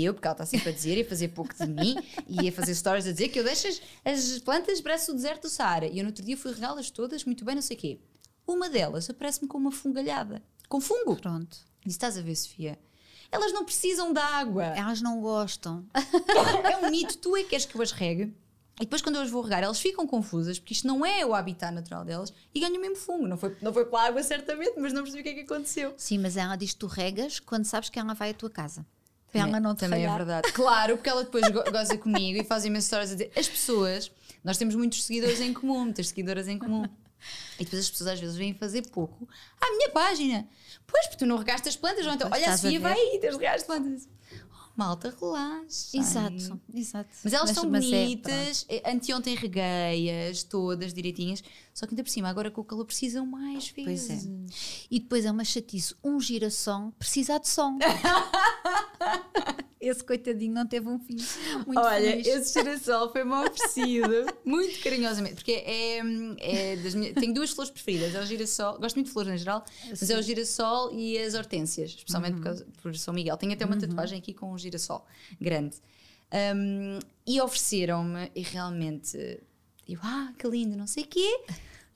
[0.04, 1.96] Eu, porque ela está sempre a dizer e a fazer pouco de mim
[2.28, 5.42] e a fazer stories a dizer que eu deixo as, as plantas parece o deserto
[5.42, 5.86] do Saara.
[5.86, 8.00] E eu no outro dia fui regá-las todas, muito bem, não sei o quê.
[8.46, 10.42] Uma delas aparece-me com uma fungalhada.
[10.68, 11.16] Com fungo.
[11.16, 11.56] Pronto.
[11.84, 12.78] Disse, estás a ver, Sofia?
[13.30, 14.64] Elas não precisam de água.
[14.64, 15.86] Elas não gostam.
[16.64, 18.34] É um mito, tu é que queres que eu as regue.
[18.80, 21.34] E depois, quando eu as vou regar, elas ficam confusas, porque isto não é o
[21.34, 23.26] habitat natural delas, e ganham mesmo fungo.
[23.26, 25.92] Não foi, não foi pela água, certamente, mas não percebi o que é que aconteceu.
[25.96, 28.86] Sim, mas ela diz que tu regas quando sabes que ela vai à tua casa.
[29.34, 30.50] Ela não te também é verdade.
[30.52, 33.32] Claro, porque ela depois go- goza comigo e faz imensas histórias a dizer.
[33.36, 34.10] As pessoas,
[34.42, 36.84] nós temos muitos seguidores em comum, muitas seguidoras em comum.
[37.58, 39.28] E depois as pessoas às vezes vêm fazer pouco
[39.60, 40.48] à minha página.
[40.86, 43.18] Pois, porque tu não regaste as plantas, ou então, Pois, olha, a Sofia vai aí,
[43.20, 44.08] tens as plantas.
[44.78, 45.98] Malta, relaxa.
[45.98, 47.10] Exato, exato.
[47.24, 51.42] Mas elas mas é, bonitas, eh, anteontem reguei-as, todas direitinhas,
[51.74, 54.30] só que ainda por cima, agora com o calor precisam mais Pois vezes.
[54.88, 57.76] E depois é uma chatice, um girassol precisar de som.
[59.88, 61.16] esse coitadinho não teve um fim
[61.66, 62.26] muito Olha, feliz.
[62.26, 65.98] esse girassol foi-me oferecido muito carinhosamente, porque é,
[66.40, 69.38] é das minhas, tenho duas flores preferidas, é o girassol, gosto muito de flores em
[69.38, 73.36] geral, mas é o girassol e as hortênsias, especialmente por, causa, por São Miguel.
[73.36, 75.04] Tenho até uma tatuagem aqui com um girassol
[75.40, 75.76] grande.
[76.54, 79.40] Um, e ofereceram-me, e realmente
[79.88, 81.40] eu, ah, que lindo, não sei o quê.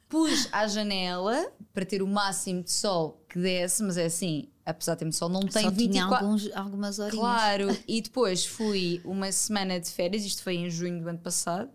[0.08, 4.94] Pus à janela para ter o máximo de sol que desse, mas é assim, apesar
[4.94, 7.20] de ter muito sol, não tem Só tinha 24 alguns, algumas horinhas.
[7.20, 11.70] Claro, e depois fui uma semana de férias, isto foi em junho do ano passado.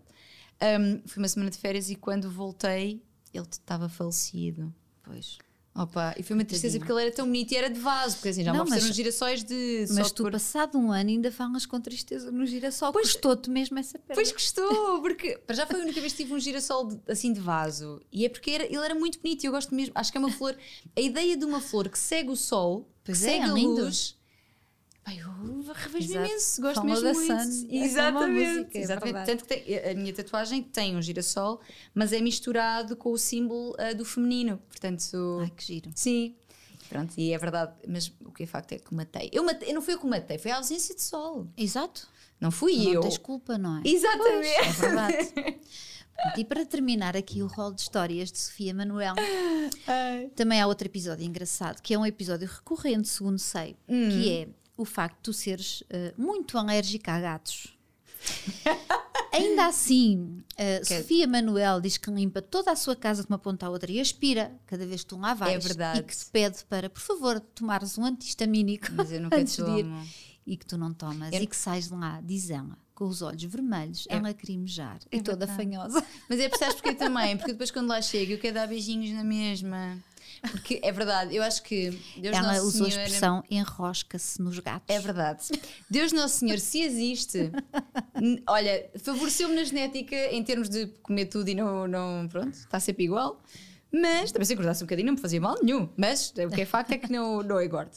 [0.60, 4.74] Um, fui uma semana de férias e quando voltei, ele estava falecido.
[5.02, 5.38] Pois.
[5.82, 6.80] Opa, e foi uma tristeza Tadinho.
[6.80, 8.88] porque ele era tão bonito e era de vaso, porque assim já Não, me ofereceram
[8.88, 9.86] mas- girassóis de.
[9.90, 12.92] Mas tu, pôr- passado um ano, ainda falas com tristeza no girassol.
[12.92, 14.14] Pois- Custou-te mesmo essa perda.
[14.14, 17.32] Pois gostou, porque para já foi a única vez que tive um girassol de- assim
[17.32, 18.00] de vaso.
[18.12, 19.92] E é porque era- ele era muito bonito e eu gosto mesmo.
[19.94, 20.56] Acho que é uma flor.
[20.96, 23.52] A ideia de uma flor que segue o sol, Pois que é, segue é a
[23.54, 24.17] luz.
[25.08, 26.26] Pai, eu revejo-me Exato.
[26.28, 27.42] imenso, gosto Follow mesmo muito.
[27.44, 28.76] sun, é Exatamente.
[28.78, 29.26] é exatamente.
[29.26, 31.60] Tanto que tem- a minha tatuagem tem um girassol,
[31.94, 34.58] mas é misturado com o símbolo ah, do feminino.
[34.68, 35.90] Portanto, Ai, que giro.
[35.94, 36.34] sim.
[36.90, 39.30] Pronto, e é verdade, mas o que é facto é que matei.
[39.32, 41.46] Eu, matei, eu não fui eu que matei, foi a ausência de sol.
[41.56, 42.06] Exato.
[42.40, 42.94] Não fui Tu eu.
[42.94, 43.82] Não tens culpa, não é?
[43.86, 44.46] Exatamente.
[44.48, 45.58] É verdade.
[46.36, 49.14] E para terminar aqui o rol de histórias de Sofia Manuel,
[50.34, 54.08] também há outro episódio engraçado, que é um episódio recorrente, segundo sei, Hum.
[54.10, 57.76] que é o facto de tu seres eh, muito alérgica a gatos.
[59.32, 63.38] Ainda assim, eh, Que- Sofia Manuel diz que limpa toda a sua casa de uma
[63.38, 65.54] ponta à outra e aspira cada vez que tu lá vais.
[65.54, 66.00] É verdade.
[66.00, 69.70] E que te pede para, por favor, tomares um antihistamínico Mas eu nunca antes de
[69.70, 69.86] ir
[70.46, 73.20] e que tu não tomas É- e que sais de lá, diz ela, com os
[73.20, 75.56] olhos vermelhos, É- a lacrimejar é e toda verdade.
[75.70, 76.04] fanhosa.
[76.28, 79.22] Mas é percebes porque também, porque depois quando lá chego eu quero dar beijinhos na
[79.24, 79.98] mesma.
[80.50, 83.02] Porque é verdade, eu acho que Deus ela Nosso usou a Senhor.
[83.04, 84.94] expressão enrosca-se nos gatos.
[84.94, 85.48] É verdade.
[85.90, 87.50] Deus Nosso Senhor, se existe,
[88.46, 93.04] olha, favoreceu-me na genética em termos de comer tudo e não, não pronto, está sempre
[93.04, 93.42] igual.
[93.90, 95.88] Mas também se engordasse um bocadinho não me fazia mal nenhum.
[95.96, 97.92] Mas o que é facto é que não, não engordo.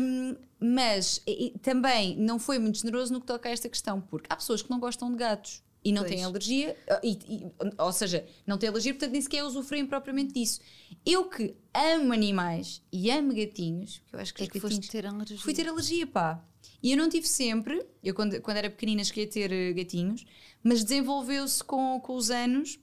[0.00, 4.26] Hum, mas e também não foi muito generoso no que toca a esta questão, porque
[4.30, 6.14] há pessoas que não gostam de gatos e não Pois.
[6.14, 7.46] têm alergia, e- e-
[7.78, 10.60] ou seja, não têm alergia, portanto nem sequer usufruem propriamente disso.
[11.04, 15.06] Eu que amo animais e amo gatinhos, que eu acho que é que gatinhos ter
[15.06, 15.38] alergia.
[15.38, 16.44] Fui ter alergia, pá.
[16.82, 20.24] E eu não tive sempre, eu quando, quando era pequenina a ter eh, gatinhos,
[20.62, 22.78] mas desenvolveu-se com, com os anos,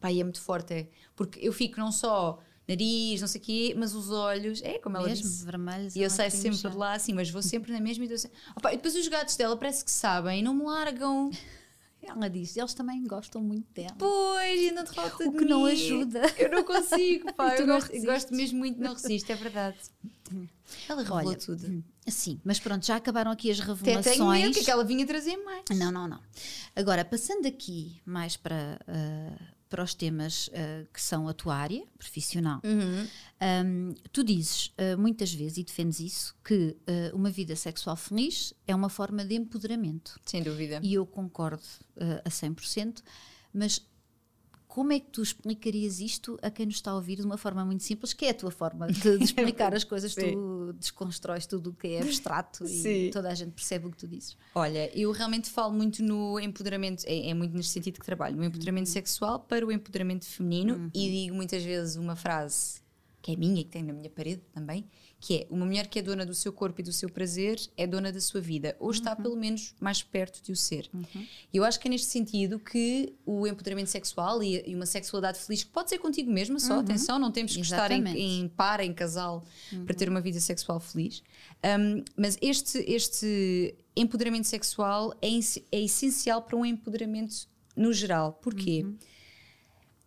[0.00, 0.88] pá, e é muito forte, é.
[1.16, 4.96] Porque eu fico não só nariz, não sei o quê, mas os olhos, é como
[4.96, 5.44] ela mesmo, disse.
[5.44, 5.96] vermelhos.
[5.96, 8.72] E eu saio sempre de lá assim, mas vou sempre na mesma e, sempre- Opa,
[8.72, 11.30] e depois os gatos dela parece que sabem e não me largam.
[12.02, 13.94] Ela disse, eles também gostam muito dela.
[13.98, 15.72] Pois, de volta O que não mim.
[15.72, 16.22] ajuda.
[16.38, 17.54] Eu não consigo, pá.
[17.56, 19.76] Eu não gosto, gosto mesmo muito de não resisto, é verdade.
[20.88, 21.84] Ela revelou Olha, tudo.
[22.06, 24.16] Sim, mas pronto, já acabaram aqui as Até revelações.
[24.16, 25.64] tenho medo que aquela vinha trazer mais.
[25.76, 26.20] Não, não, não.
[26.74, 31.82] Agora, passando aqui mais para, ah, para os temas ah, que são a tua área
[31.96, 33.06] profissional, Uhum.
[33.42, 38.52] Hum, tu dizes ah, muitas vezes e defendes isso que ah, uma vida sexual feliz
[38.66, 40.20] é uma forma de empoderamento.
[40.26, 40.80] Sem dúvida.
[40.82, 41.62] E eu concordo
[42.24, 43.02] a 100%,
[43.54, 43.86] mas
[44.70, 47.64] como é que tu explicarias isto a quem nos está a ouvir de uma forma
[47.64, 50.30] muito simples, que é a tua forma de, de explicar as coisas, Sim.
[50.30, 53.06] tu desconstróis tudo o que é abstrato Sim.
[53.06, 54.36] e toda a gente percebe o que tu dizes.
[54.54, 58.44] Olha, eu realmente falo muito no empoderamento, é, é muito neste sentido que trabalho, no
[58.44, 62.80] empoderamento sexual para o empoderamento feminino e digo muitas vezes uma frase
[63.20, 64.88] que é minha e que tem na minha parede também,
[65.20, 67.86] que é uma mulher que é dona do seu corpo e do seu prazer é
[67.86, 70.90] dona da sua vida, ou está pelo menos mais perto de o ser.
[71.52, 75.38] E eu acho que é neste sentido que o empoderamento sexual e, e uma sexualidade
[75.38, 78.18] feliz, que pode ser contigo mesma só, atenção, não temos que estar em, Exatamente.
[78.18, 79.44] em par, em casal,
[79.84, 81.22] para ter uma vida sexual feliz.
[81.62, 85.28] Um, mas este, este empoderamento sexual é,
[85.70, 88.32] é essencial para um empoderamento no geral.
[88.42, 88.86] Porquê?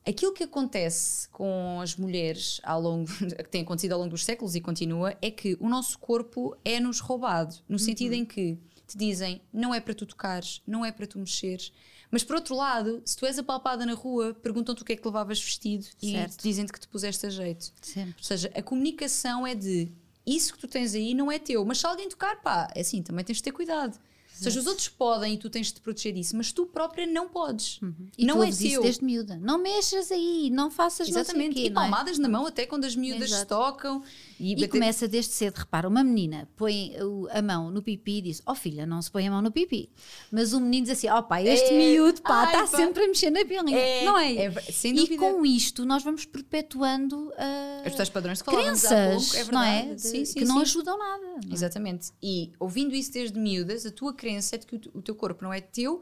[0.05, 4.55] Aquilo que acontece com as mulheres ao longo, que tem acontecido ao longo dos séculos
[4.55, 9.41] e continua, é que o nosso corpo é-nos roubado, no sentido em que te dizem
[9.51, 11.71] não é para tu tocares, não é para tu mexeres.
[12.11, 15.07] Mas por outro lado, se tu és apalpada na rua, perguntam-te o que é que
[15.07, 16.43] levavas vestido e Certo.
[16.43, 17.73] dizem-te que te puseste a jeito.
[17.81, 18.15] Sempre.
[18.17, 19.91] Ou seja, a comunicação é de
[20.25, 23.01] isso que tu tens aí não é teu, mas se alguém tocar, pá, é assim,
[23.01, 23.97] também tens de ter cuidado.
[24.43, 27.27] Seja, os outros podem e tu tens de te proteger disso, mas tu própria não
[27.27, 27.79] podes.
[27.81, 27.93] Uhum.
[28.17, 28.81] E não tu é teu.
[28.81, 29.37] desde miúda.
[29.41, 31.55] Não mexas aí, não faças não Exatamente.
[31.55, 31.89] quê, e não é?
[31.89, 33.49] palmadas na mão até quando as miúdas se Exato.
[33.55, 34.03] tocam.
[34.39, 36.93] E, E bater- começa desde cedo, repara, uma menina põe
[37.31, 39.89] a mão no pipi e diz, ó filha, não se põe a mão no pipi.
[40.31, 43.29] Mas o menino diz assim, ó pá, este É, miúdo, pá, está sempre a mexer
[43.29, 43.77] na pilinha.
[43.77, 44.33] É, não é?
[44.35, 48.65] é sem e com isto nós vamos perpetuando ah, Os tais padrões que há pouco,
[48.67, 49.93] crenças, é não é?
[49.95, 50.61] De- Sim, sim, que não sim.
[50.63, 51.21] ajudam nada.
[51.23, 51.53] não é?
[51.53, 52.11] Exatamente.
[52.21, 55.15] E ouvindo isso desde miúdas, a tua crença é de que o, te- o teu
[55.15, 56.01] corpo não é teu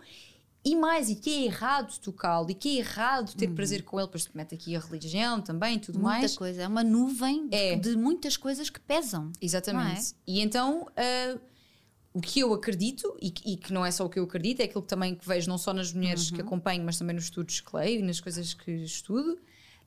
[0.64, 4.06] e mais, e que é errado tocá-lo, e que é errado ter prazer com ele,
[4.08, 6.38] depois te mete aqui a religião também, tudo Muita mais.
[6.38, 7.76] coisa, é uma nuvem de, É.
[7.76, 9.32] de muitas coisas que pesam.
[9.42, 9.86] Exatamente.
[9.86, 10.02] Não é?
[10.28, 11.40] E então, ah,
[12.14, 14.60] o que eu acredito, e, que- e que não é só o que eu acredito,
[14.60, 16.36] é aquilo que também que vejo não só nas mulheres Uhum.
[16.36, 19.40] que acompanho, mas também nos estudos que leio e nas coisas que estudo,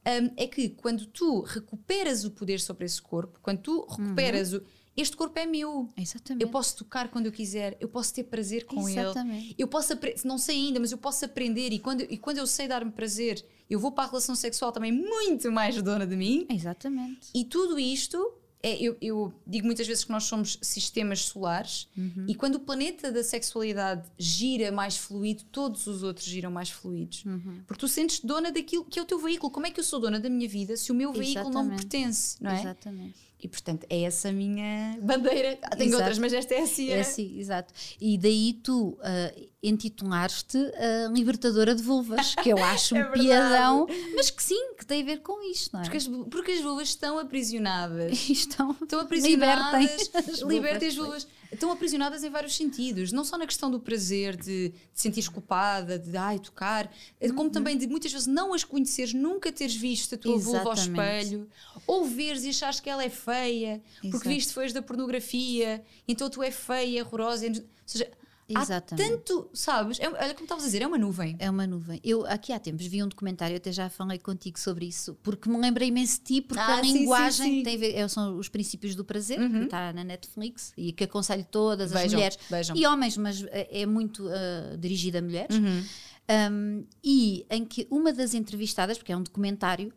[0.05, 4.59] ah, é que quando tu recuperas o poder sobre esse corpo, quando tu recuperas Uhum.
[4.59, 4.84] o.
[4.97, 5.89] Este corpo é meu.
[5.97, 6.43] Exatamente.
[6.43, 9.01] Eu posso tocar quando eu quiser, eu posso ter prazer com ele.
[9.01, 9.55] Exatamente.
[9.59, 9.93] Eu posso
[10.25, 13.45] não sei ainda, mas eu posso aprender e quando, e quando eu sei dar-me prazer,
[13.69, 16.47] eu vou para a relação sexual também muito mais dona de mim.
[16.49, 17.29] Exatamente.
[17.35, 22.27] E tudo isto, é, eu, eu digo muitas vezes que nós somos sistemas solares Uhum.
[22.29, 27.25] e quando o planeta da sexualidade gira mais fluido, todos os outros giram mais fluidos.
[27.25, 27.63] Uhum.
[27.67, 29.51] Porque tu sentes dona daquilo que é o teu veículo.
[29.53, 31.75] Como é que eu sou dona da minha vida se o meu veículo não me
[31.75, 31.81] Exatamente.
[31.89, 32.37] pertence?
[32.43, 32.61] Não é?
[32.61, 33.34] Exatamente.
[33.45, 35.59] E portanto, é essa a minha bandeira.
[35.63, 36.03] Ah, Tenho Exato.
[36.03, 36.89] outras, mas esta é assim.
[36.89, 37.75] É assim, exato.
[38.01, 39.31] E daí tu ah,
[39.63, 43.21] intitulares-te a libertadora de vulvas, que eu acho um É verdade.
[43.27, 45.83] piadão, mas que sim, que tem a ver com isto, não é?
[45.85, 48.13] Porque as, porque as vulvas estão aprisionadas.
[48.31, 49.83] estão, Estão aprisionadas.
[49.83, 51.27] libertem Libertem as vulvas.
[51.55, 53.13] Estão aprisionadas em vários sentidos.
[53.13, 57.35] Não só na questão do prazer, de, de sentir culpada, de ai, tocar, eh, Uhum.
[57.35, 60.75] como também de muitas vezes não as conheceres, nunca teres visto a tua vulva ao
[60.75, 61.49] espelho,
[61.87, 64.29] ou veres e achares que ela é feia, porque Exato.
[64.29, 67.47] viste foi da pornografia, então tu é feia, horrorosa.
[67.47, 67.55] Ou
[67.87, 68.11] seja,
[68.53, 69.09] há Exatamente.
[69.11, 70.01] tanto, sabes?
[70.01, 71.37] É- olha como estavas a dizer, é uma nuvem.
[71.39, 72.01] É uma nuvem.
[72.03, 75.57] Eu aqui há tempos vi um documentário, até já falei contigo sobre isso, porque me
[75.59, 77.57] lembrei imenso de ti, porque Ah, a sim, sim, linguagem sim.
[77.59, 77.63] Uhum.
[77.63, 81.05] tem a ver, é- são os princípios do prazer, que está na Netflix e que
[81.05, 82.77] aconselho todas as mulheres vejam.
[82.77, 85.57] e homens, mas é é muito ah, dirigido a mulheres.
[85.57, 85.85] Uhum.
[86.27, 89.93] Um, e em que uma das entrevistadas, porque é um documentário,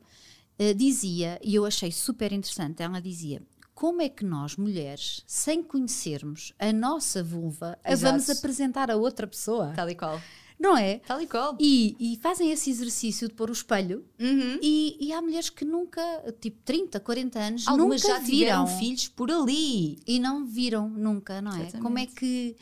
[0.59, 3.41] eh, dizia, e eu achei super interessante, ela dizia.
[3.77, 8.11] Como é que nós, mulheres, sem conhecermos a nossa vulva, a Exato.
[8.11, 9.71] vamos apresentar a outra pessoa?
[9.75, 10.19] Tal e qual.
[10.59, 10.97] Não é?
[11.05, 11.55] Tal e qual.
[11.59, 14.57] E, e fazem esse exercício de pôr o espelho Uhum.
[14.63, 16.01] e, e há mulheres que nunca,
[16.41, 19.99] tipo 30, 40 anos, Algumas nunca já viram filhos por ali.
[20.07, 21.57] e não viram nunca, não é?
[21.61, 21.83] Exatamente.
[21.83, 22.55] Como é que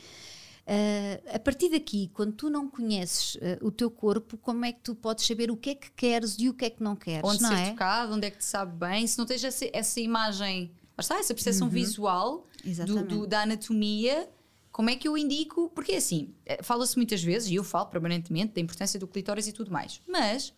[0.67, 4.82] ah, a partir daqui, quando tu não conheces ah, o teu corpo, como é que
[4.82, 7.23] tu podes saber o que é que queres e o que é que não queres,
[7.23, 7.69] onde não ser é?
[7.69, 11.19] tocado, onde é que te sabe bem, se não tens essa, essa imagem, lá está,
[11.19, 12.47] essa percepção visual
[12.86, 14.29] do, do- da anatomia,
[14.71, 15.69] como é que eu indico?
[15.73, 19.51] Porque assim, eh, fala-se muitas vezes, e eu falo permanentemente, da importância do clitóris e
[19.53, 20.53] tudo mais, mas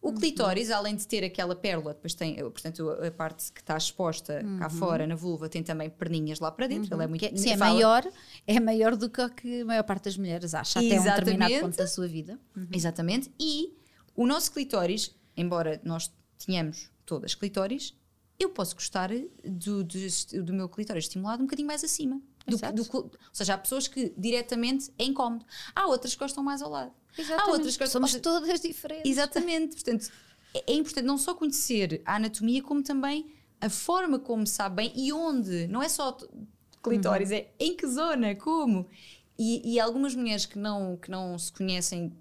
[0.00, 3.60] o clitóris, além de ter aquela pérola, depois tem, eh, portanto, a a parte que
[3.60, 6.94] está exposta cá fora na vulva, tem também perninhas lá para dentro.
[6.94, 8.04] Ele é muito Que é, sim, é fala- maior,
[8.46, 11.50] é maior do que o que a maior parte das mulheres acha até um determinado
[11.60, 12.38] ponto da sua vida.
[12.72, 13.32] Exatamente.
[13.40, 13.74] E
[14.14, 16.12] o nosso clitóris, embora nós
[16.44, 17.92] tenhamos todas clitóris,
[18.38, 19.10] eu posso gostar
[19.44, 19.98] do, do,
[20.42, 22.20] do meu clitóris estimulado um bocadinho mais acima.
[22.46, 25.44] Do, do ou seja, há pessoas que diretamente é incómodo.
[25.74, 26.92] Há outras que gostam mais ao lado.
[27.38, 29.10] Há outras que gostam Somos todas diferentes.
[29.10, 29.74] Exatamente.
[29.74, 30.10] Portanto,
[30.54, 34.92] é, é importante não só conhecer a anatomia, como também a forma como sabe bem
[34.94, 35.66] e onde.
[35.66, 36.16] Não é só
[36.82, 38.86] clitóris, é em que zona, como.
[39.38, 42.12] E, e algumas mulheres que não, que não se conhecem,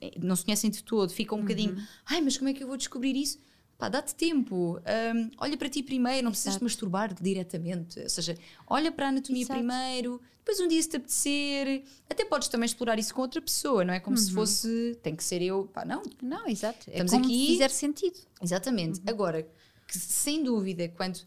[0.00, 2.66] eh, não se conhecem de todo, ficam um bocadinho, ai, mas como é que eu
[2.66, 3.38] vou descobrir isso?
[3.82, 7.98] Pá, dá-te tempo, hum, olha para ti primeiro, não precisas te masturbar diretamente.
[7.98, 9.58] Ou seja, olha para a anatomia Exato.
[9.58, 13.84] primeiro, depois um dia se te apetecer, até podes também explorar isso com outra pessoa,
[13.84, 14.22] não é como Uhum.
[14.22, 16.88] se fosse, tem que ser eu, pá, não, Não, exato.
[16.88, 18.20] É Estamos como aqui- fizer sentido.
[18.40, 18.98] Exatamente.
[19.00, 19.04] Uhum.
[19.08, 19.42] Agora,
[19.88, 21.18] que, sem dúvida, quando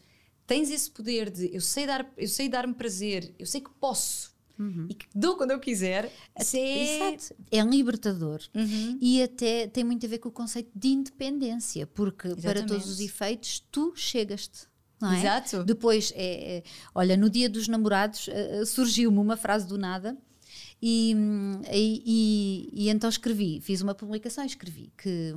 [0.46, 4.34] tens esse poder de eu sei dar, eu sei dar-me prazer, eu sei que posso
[4.88, 6.42] e que dou quando eu quiser, é.
[6.42, 7.12] Uhum.
[7.12, 7.34] Exato.
[7.50, 8.40] É libertador.
[8.54, 8.98] Uhum.
[9.00, 12.68] E até tem muito a ver com o conceito de independência, porque para Exatamente.
[12.68, 14.66] todos os efeitos tu chegas-te.
[15.00, 15.18] Não é?
[15.20, 15.62] Exato.
[15.62, 16.62] Depois, é, é-
[16.94, 20.16] olha, no dia dos namorados eh, surgiu-me uma frase do nada
[20.80, 21.14] e,
[21.70, 25.34] e, e- e então escrevi, fiz uma publicação e escrevi que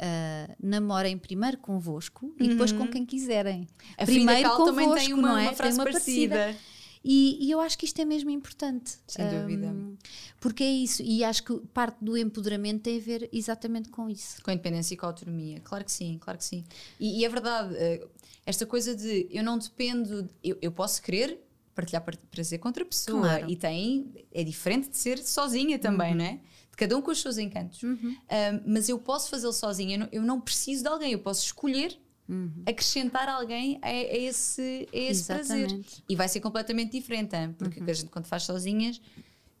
[0.00, 3.60] ah, namorem primeiro convosco e depois com quem quiserem.
[3.60, 3.66] Uhum.
[3.98, 5.42] A Frida primeiro Kahlo também tem uma, não é?
[5.42, 6.56] uma frase Tem parecida.
[7.04, 8.96] E, e eu acho que isto é mesmo importante.
[9.06, 9.68] Sem dúvida.
[9.68, 9.96] Hum,
[10.40, 14.42] porque é isso, e acho que parte do empoderamento tem a ver exatamente com isso.
[14.42, 16.64] Com a independência e com a autonomia, claro que sim, claro que sim.
[16.98, 18.06] E, e é verdade, eh,
[18.44, 21.40] esta coisa de eu não dependo, eu, eu posso querer
[21.74, 23.50] partilhar prazer com outra pessoa Claro.
[23.50, 26.32] e tem é diferente de ser sozinha também, não é?
[26.70, 27.82] De cada um com os seus encantos.
[27.84, 28.16] Uhum.
[28.28, 31.44] Ah, mas eu posso fazê-lo sozinha, eu não, eu não preciso de alguém, eu posso
[31.44, 31.96] escolher
[32.28, 32.62] Uhum.
[32.66, 35.60] acrescentar alguém a, a esse, a esse prazer.
[35.60, 35.96] Exatamente.
[35.96, 36.02] Uhum.
[36.08, 37.54] E vai ser completamente diferente, hein?
[37.56, 39.00] porque a gente quando faz sozinhas,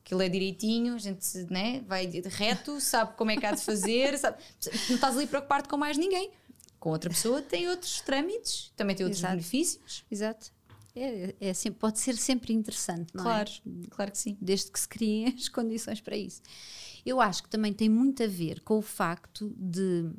[0.04, 4.18] aquilo é direitinho, a gente né, vai reto, sabe como é que há de fazer,
[4.18, 4.36] sabe?
[4.88, 6.30] não estás ali preocupado com mais ninguém.
[6.78, 9.34] Com outra pessoa tem outros trâmites, também tem outros Exato.
[9.34, 10.04] benefícios.
[10.10, 10.52] Exato.
[10.94, 13.86] É, é pode ser sempre interessante, não Claro, é?
[13.90, 14.36] claro que sim.
[14.40, 16.42] Desde que se criem as condições para isso.
[17.04, 20.10] Eu acho que também tem muito a ver com o facto de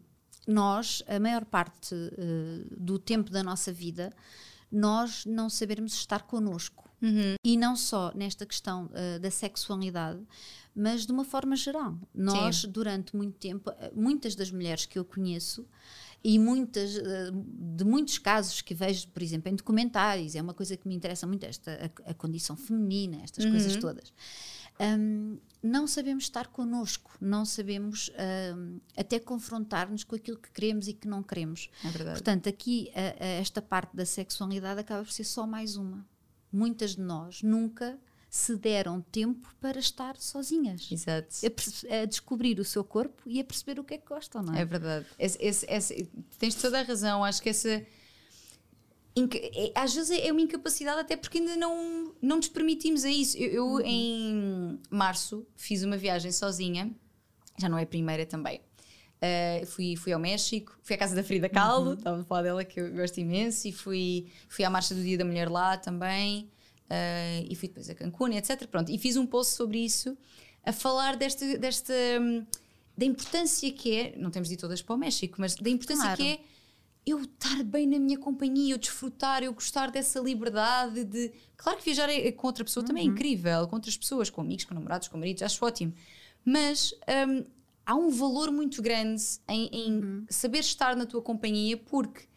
[0.50, 4.12] nós, a maior parte eh, do tempo da nossa vida,
[4.72, 6.90] nós não sabermos estar connosco.
[7.46, 10.20] E não só nesta questão eh, da sexualidade,
[10.76, 11.98] mas de uma forma geral.
[12.14, 15.66] Nós, durante muito tempo, eh, muitas das mulheres que eu conheço
[16.22, 16.96] e muitas
[17.78, 21.26] de muitos casos que vejo, por exemplo, em documentários, é uma coisa que me interessa
[21.26, 24.12] muito esta a, a condição feminina, estas coisas todas.
[24.80, 28.10] Hum, não sabemos estar connosco, não sabemos
[28.56, 31.70] hum, até confrontar-nos com aquilo que queremos e que não queremos.
[31.84, 32.18] É verdade.
[32.20, 36.08] Portanto, aqui a- a esta parte da sexualidade acaba por ser só mais uma.
[36.52, 41.30] Muitas de nós nunca se deram tempo para estar sozinhas, Exato.
[41.92, 44.54] a, a descobrir o seu corpo e a perceber o que é que gostam, não
[44.54, 44.62] é?
[44.62, 45.06] É verdade.
[45.18, 47.24] Esse- esse- esse- tens toda a razão.
[47.24, 47.84] Acho que essa.
[49.34, 53.38] É- às vezes é uma incapacidade, até porque ainda não, não nos permitimos a isso.
[53.38, 56.92] Eu, eu, em março, fiz uma viagem sozinha,
[57.58, 58.62] já não é a primeira também.
[59.22, 62.64] Uh, fui, fui ao México, fui à casa da Frida Kahlo, estava a falar dela
[62.64, 66.50] que eu gosto imenso, e fui, fui à Marcha do Dia da Mulher lá também,
[66.86, 68.66] uh, e fui depois a Cancún, etc.
[68.68, 70.18] Pronto, e fiz um post sobre isso,
[70.64, 72.46] a falar desta, desta hum,
[72.98, 76.04] da importância que é, não temos de ir todas para o México, mas da importância
[76.04, 76.18] Claro.
[76.18, 76.40] que é
[77.10, 81.32] eu estar bem na minha companhia, eu desfrutar, eu gostar dessa liberdade de.
[81.58, 84.66] Claro que viajar é- com outra pessoa também é incrível, com outras pessoas, com amigos,
[84.66, 85.94] com namorados, com maridos, acho ótimo.
[86.46, 86.94] Mas
[87.28, 87.46] hum,
[87.86, 92.28] há um valor muito grande em, em saber estar na tua companhia, porque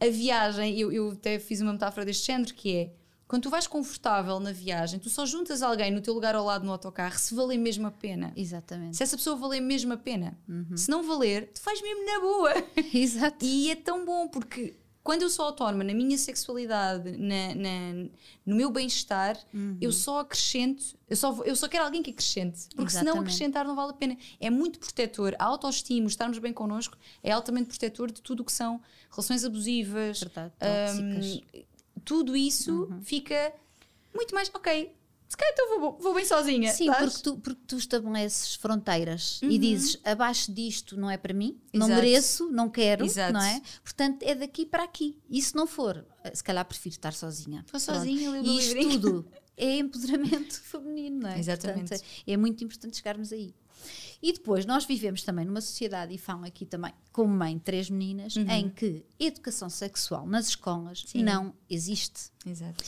[0.00, 2.92] a viagem, eu, eu até fiz uma metáfora deste género, que é
[3.30, 6.64] quando tu vais confortável na viagem, tu só juntas alguém no teu lugar ao lado
[6.66, 8.32] no autocarro se valer mesmo a pena.
[8.36, 8.96] Exatamente.
[8.96, 10.36] Se essa pessoa valer mesmo a pena.
[10.74, 12.52] Se não valer, tu faz mesmo na boa.
[12.92, 13.44] Exato.
[13.44, 18.08] E é tão bom porque quando eu sou autónoma na minha sexualidade, na, na-
[18.44, 19.78] no meu bem-estar, Uhum.
[19.80, 22.68] eu só acrescento, eu só, eu só quero alguém que acrescente.
[22.74, 24.16] Porque se não acrescentar não vale a pena.
[24.40, 25.34] É muito protetor.
[25.38, 30.20] A autoestima, estarmos bem connosco, é altamente protetor de tudo o que são relações abusivas.
[30.20, 31.69] Verdade, hum, tóxicas.
[32.04, 33.02] Tudo isso Uhum.
[33.02, 33.52] fica
[34.14, 34.94] muito mais, ok,
[35.28, 36.72] se calhar então vou, vou bem sozinha.
[36.72, 37.12] Sim, sabes?
[37.12, 41.86] porque tu, porque tu estabeleces fronteiras e dizes abaixo disto não é para mim, não
[41.86, 42.02] Exato.
[42.02, 43.32] mereço, não quero, Exato.
[43.32, 43.62] não é?
[43.84, 45.16] Portanto, é daqui para aqui.
[45.30, 47.60] E se não for, eh, se calhar prefiro estar sozinha.
[47.64, 51.38] Estou sozinha, livre, E isto tudo é empoderamento feminino, não é?
[51.38, 51.90] Exatamente.
[51.90, 53.54] Portanto, é muito importante chegarmos aí.
[54.22, 58.36] E depois, nós vivemos também numa sociedade, e falo aqui também como mãe três meninas,
[58.36, 58.50] Uhum.
[58.50, 62.30] em que educação sexual nas escolas não existe.
[62.44, 62.84] Exato.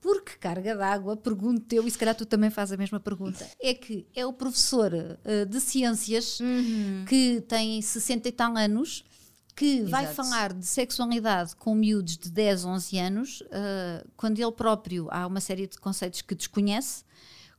[0.00, 3.74] Porque carga d'água, pergunto eu, e se calhar tu também fazes a mesma pergunta, é
[3.74, 4.92] que é o professor
[5.24, 7.04] eh, de ciências Uhum.
[7.08, 9.04] que tem 60 e tal anos
[9.56, 10.14] que vai Exato.
[10.14, 15.40] falar de sexualidade com miúdos de 10, 11 anos, eh, quando ele próprio há uma
[15.40, 17.02] série de conceitos que desconhece,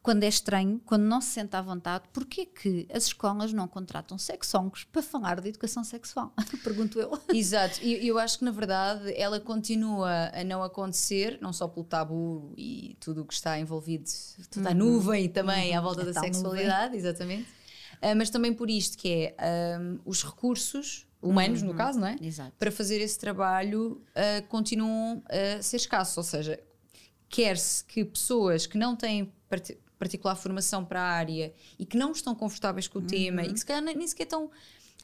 [0.09, 4.17] quando é estranho, quando não se sente à vontade, porquê que as escolas não contratam
[4.17, 6.33] sexólogos para falar de educação sexual?
[6.63, 7.15] Pergunto eu.
[7.31, 11.85] Exato, e eu acho que na verdade ela continua a não acontecer, não só pelo
[11.85, 14.09] tabu e tudo o que está envolvido,
[14.49, 17.47] toda a nuvem também à volta A da sexualidade, exatamente,
[18.01, 22.17] Ah, mas também por isto que é ah, os recursos humanos, no caso, não é?
[22.19, 22.53] Exato.
[22.57, 26.59] Para fazer esse trabalho ah, continuam a ser escassos, ou seja,
[27.29, 29.31] quer-se que pessoas que não têm
[29.99, 33.59] particular formação para a área e que não estão confortáveis com o tema e que
[33.59, 34.49] se calhar nem sequer estão.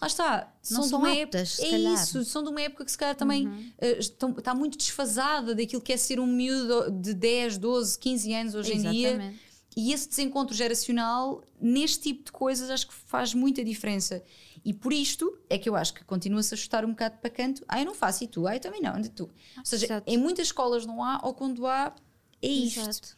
[0.01, 1.93] Lá está, Não são são de uma aptas, época, é calhar.
[1.93, 5.81] isso, são de uma época que se calhar também eh, estão- está muito desfasada daquilo
[5.81, 9.09] que é ser um miúdo de 10, 12, 15 anos hoje em dia.
[9.11, 9.39] Exatamente.
[9.77, 14.21] E esse desencontro geracional, neste tipo de coisas, acho que faz muita diferença.
[14.65, 17.63] E por isto é que eu acho que continua-se a chutar um bocado para canto.
[17.67, 18.97] Ah, eu não faço e tu, ah, eu também não.
[18.99, 19.29] E tu.
[19.57, 20.09] Ou seja, Exato.
[20.09, 21.93] em muitas escolas não há, ou quando há,
[22.41, 22.79] é isto.
[22.81, 23.17] Exato.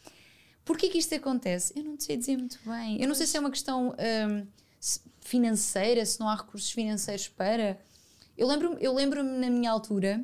[0.68, 1.74] Porquê que isto acontece?
[1.76, 3.02] Eu não te sei dizer muito bem.
[3.02, 3.96] Eu não sei se é uma questão
[4.30, 4.46] hum,
[5.22, 7.80] financeira, se não há recursos financeiros para.
[8.38, 10.24] Eu lembro-me eu lembro na minha altura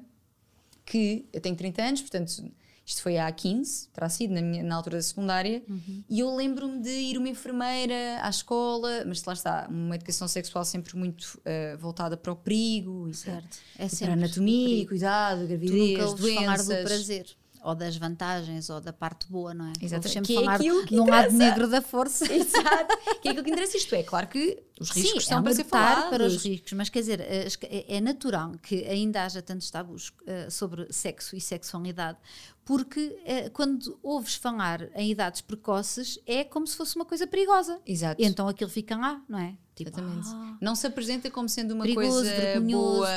[0.85, 2.51] que eu tenho 30 anos, portanto
[2.85, 5.63] isto foi há 15, terá sido na, minha, na altura da secundária,
[6.09, 10.65] e eu lembro-me de ir uma enfermeira à escola, mas lá está, uma educação sexual
[10.65, 13.57] sempre muito eh, voltada para o perigo e para, Certo.
[13.79, 16.67] É e para a anatomia, cuidado, Tu gravidez, nunca ouves falar doenças.
[16.67, 17.37] do prazer.
[17.63, 19.73] Ou das vantagens ou da parte boa, não é?
[19.81, 20.07] Exato.
[20.09, 22.25] Sempre Que é falar aquilo que num lado negro da força.
[22.31, 22.97] Exato.
[23.21, 23.95] Que é aquilo que interessa isto.
[23.95, 26.09] É claro que os riscos Sim, são é para ser falados.
[26.09, 27.47] para os riscos, mas quer dizer, é
[27.87, 32.17] é natural que ainda haja tantos tabus eh, sobre sexo e sexualidade,
[32.65, 37.79] porque eh, quando ouves falar em idades precoces é como se fosse uma coisa perigosa.
[37.85, 38.21] Exato.
[38.21, 39.55] E então aquilo fica lá, não é?
[39.75, 40.27] Tipo, Exatamente.
[40.33, 43.09] ah, Não se apresenta como sendo uma perigoso, coisa boa.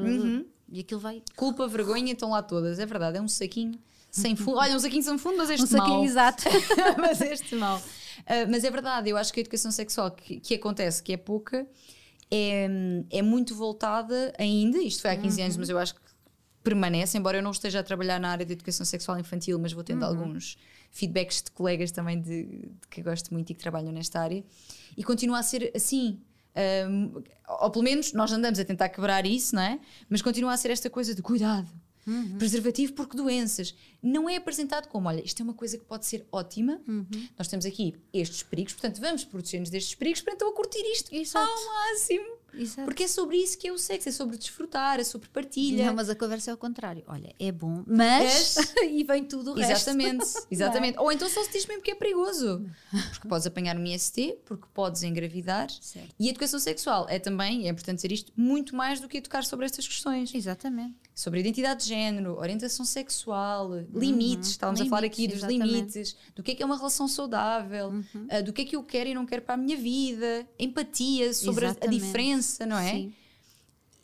[0.00, 0.46] Uhum.
[0.68, 1.22] e aquilo vai.
[1.36, 2.78] Culpa, vergonha, estão lá todas.
[2.78, 3.78] É verdade, é um saquinho
[4.12, 4.58] sem fundo.
[4.58, 6.02] Olha, um saquinho sem fundo, mas este que mal.
[6.02, 6.44] é exato.
[7.00, 7.82] mas este mal.
[8.26, 11.16] Ah, mas é verdade, eu acho que a educação sexual que, que acontece, que é
[11.16, 11.66] pouca,
[12.30, 12.68] é,
[13.10, 15.44] é muito voltada ainda, isto foi há 15 Uhum.
[15.44, 16.00] anos, mas eu acho que
[16.62, 19.80] permanece, embora eu não esteja a trabalhar na área de educação sexual infantil, mas vou
[19.80, 19.84] Uhum.
[19.84, 20.56] tendo alguns
[20.90, 24.44] feedbacks de colegas também de, de que gosto muito e que trabalham nesta área,
[24.96, 26.20] e continua a ser assim.
[26.86, 27.22] Um,
[27.60, 29.80] ou pelo menos nós andamos a tentar quebrar isso, não é?
[30.08, 31.66] Mas continua a ser esta coisa de cuidado,
[32.06, 32.36] Uhum.
[32.38, 33.74] preservativo porque doenças.
[34.02, 37.06] Não é apresentado como, olha, isto é uma coisa que pode ser ótima, Uhum.
[37.38, 41.14] nós temos aqui estes perigos, portanto vamos proteger-nos destes perigos para então a curtir isto
[41.14, 41.48] Exato.
[41.48, 42.42] ao máximo.
[42.54, 42.84] Exato.
[42.84, 45.86] Porque é sobre isso que é o sexo, é sobre desfrutar, é sobre partilha.
[45.86, 47.02] Não, mas a conversa é ao contrário.
[47.06, 48.56] Olha, é bom, mas.
[48.90, 49.72] e vem tudo o resto.
[49.72, 50.98] Exatamente, exatamente.
[50.98, 52.66] Ou então só se diz mesmo que é perigoso.
[53.10, 55.70] Porque podes apanhar um IST, porque podes engravidar.
[55.80, 56.14] Certo.
[56.20, 59.44] E a educação sexual é também, é importante dizer isto, muito mais do que educar
[59.44, 60.34] sobre estas questões.
[60.34, 60.96] Exatamente.
[61.14, 65.48] Sobre identidade de género, orientação sexual, limites, estávamos a falar aqui dos Uhum.
[65.48, 65.94] Limites, exatamente.
[65.98, 67.92] limites, do que é que é uma relação saudável,
[68.30, 71.34] ah, do que é que eu quero e não quero para a minha vida, empatia
[71.34, 72.92] sobre a- a diferença, não é?
[72.92, 73.12] Sim.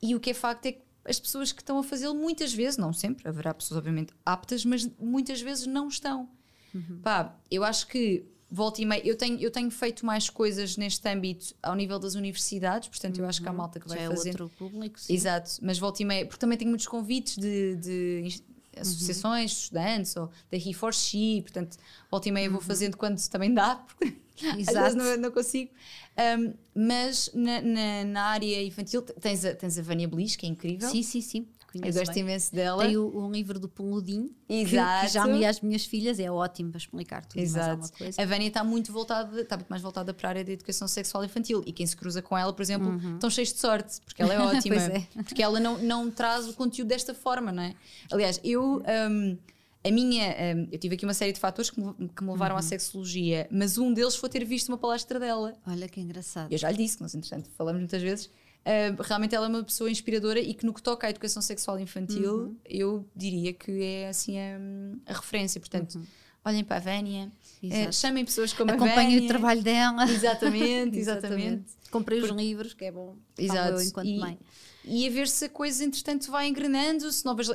[0.03, 2.77] E o que é facto é que as pessoas que estão a fazê-lo muitas vezes,
[2.77, 6.29] não sempre, haverá pessoas obviamente aptas, mas muitas vezes não estão.
[6.75, 7.01] Uhum.
[7.03, 11.07] Pá, eu acho que volta e meia, eu tenho, eu tenho feito mais coisas neste
[11.09, 14.09] âmbito ao nível das universidades, portanto eu acho que há malta que Já vai é
[14.09, 14.31] fazer.
[14.31, 14.99] outro público.
[14.99, 15.15] Sim.
[15.15, 18.41] Exato, mas volta e meia, porque também tenho muitos convites de, de
[18.77, 21.77] associações, de estudantes, ou da He for She, portanto,
[22.11, 24.79] volta e meia vou fazendo quando também dá, porque às Exato.
[24.79, 25.71] vezes não, não consigo.
[26.17, 30.49] Um, mas na, na, na área infantil tens a, tens a Vânia Belis, que é
[30.49, 30.89] incrível.
[30.91, 31.49] Sim, sim, sim.
[31.75, 32.23] Eu gosto bem.
[32.23, 32.85] imenso dela.
[32.85, 35.07] Tem o, um livro do Peludim, que, Exato.
[35.07, 37.71] que já me às minhas filhas, é ótimo para explicar tudo mais Exato.
[37.71, 38.23] alguma coisa.
[38.23, 41.25] A Vânia está muito voltada, está muito mais voltada para a área da educação sexual
[41.25, 44.33] infantil e quem se cruza com ela, por exemplo, estão cheios de sorte, porque ela
[44.35, 44.91] é ótima, Uhum.
[44.91, 45.23] Pois é.
[45.25, 47.75] porque ela não, não traz o conteúdo desta forma, não é?
[48.11, 49.37] Aliás, eu hum,
[49.85, 52.55] a minha, hum, eu tive aqui uma série de fatores que me, que me levaram
[52.55, 52.59] Uhum.
[52.59, 55.55] à sexologia, mas um deles foi ter visto uma palestra dela.
[55.67, 56.51] Olha que engraçado.
[56.53, 58.31] Eu já lhe disse, nós entretanto falamos muitas vezes.
[58.69, 61.79] Hum, realmente ela é uma pessoa inspiradora e que no que toca à educação sexual
[61.81, 62.57] infantil, Uhum.
[62.65, 64.59] eu diria que é assim a,
[65.07, 65.61] a referência.
[65.61, 66.01] Portanto,
[66.45, 67.31] olhem para a Vânia,
[67.63, 67.73] eh, Uhum.
[67.73, 67.95] Exato.
[67.97, 69.25] chamem pessoas como a Acompanho Vânia.
[69.25, 70.05] o trabalho dela.
[70.11, 71.65] Exatamente, exatamente.
[71.91, 73.17] Comprei os livros, que é bom.
[73.37, 73.73] Exato.
[73.73, 74.39] Eu enquanto e, mãe.
[74.85, 77.51] e a ver se a coisa, entretanto, vai engrenando, se novas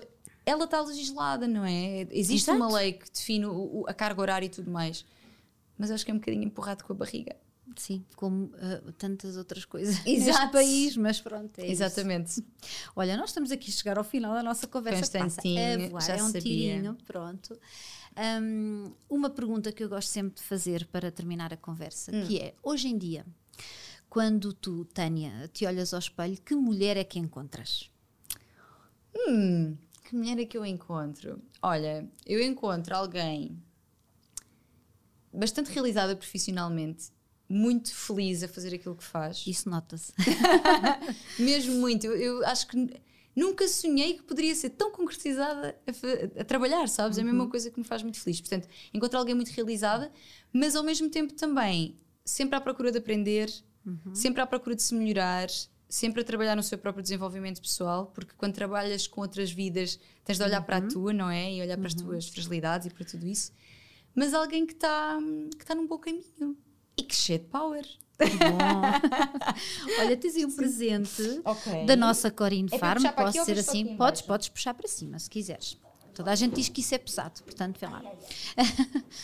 [0.45, 2.05] Ela está legislada, não é?
[2.11, 2.57] Existe Exato.
[2.57, 5.05] uma lei que define o- o- a carga horária e tudo mais.
[5.77, 7.35] Mas acho que é um bocadinho empurrado com a barriga.
[7.75, 10.39] Sim, como ah, tantas outras coisas Exato.
[10.39, 11.71] neste país, mas pronto, é isso.
[11.83, 12.43] Exatamente.
[12.95, 15.19] Olha, nós estamos aqui a chegar ao final da nossa conversa.
[15.19, 16.41] passa a voar, já é um sabia.
[16.41, 17.59] tirinho, pronto.
[18.41, 22.27] Hum, uma pergunta que eu gosto sempre de fazer para terminar a conversa, Hum.
[22.27, 23.25] que é, hoje em dia,
[24.09, 27.89] quando tu, Tânia, te olhas ao espelho, que mulher é que encontras?
[29.27, 31.41] Hum, que mulher é que eu encontro?
[31.61, 33.59] Olha, eu encontro alguém
[35.33, 37.11] bastante realizada profissionalmente,
[37.47, 39.43] muito feliz a fazer aquilo que faz.
[39.45, 40.13] Isso nota-se.
[41.37, 42.05] Mesmo muito.
[42.05, 43.01] Eu, eu acho que
[43.35, 47.17] nunca sonhei que poderia ser tão concretizada a, a trabalhar, sabes?
[47.17, 48.39] É a mesma coisa que me faz muito feliz.
[48.39, 50.11] Portanto, encontro alguém muito realizada,
[50.51, 53.51] mas ao mesmo tempo também sempre à procura de aprender,
[54.13, 55.47] sempre à procura de se melhorar.
[55.89, 60.39] Sempre a trabalhar no seu próprio desenvolvimento pessoal, porque quando trabalhas com outras vidas tens
[60.39, 61.53] de olhar para a tua, não é?
[61.53, 63.51] E olhar para as tuas fragilidades e para tudo isso.
[64.15, 65.19] Mas alguém que está
[65.55, 66.57] que tá num bom caminho
[66.97, 67.85] e que cheio de power.
[68.19, 68.57] Bom.
[69.99, 71.85] Olha, tens aí um presente Ok.
[71.85, 73.97] da nossa Corinne É Farm, posso ser assim?
[73.97, 75.77] Podes, podes puxar para cima, se quiseres.
[76.13, 78.03] Toda a gente diz que isso é pesado, portanto, vê lá.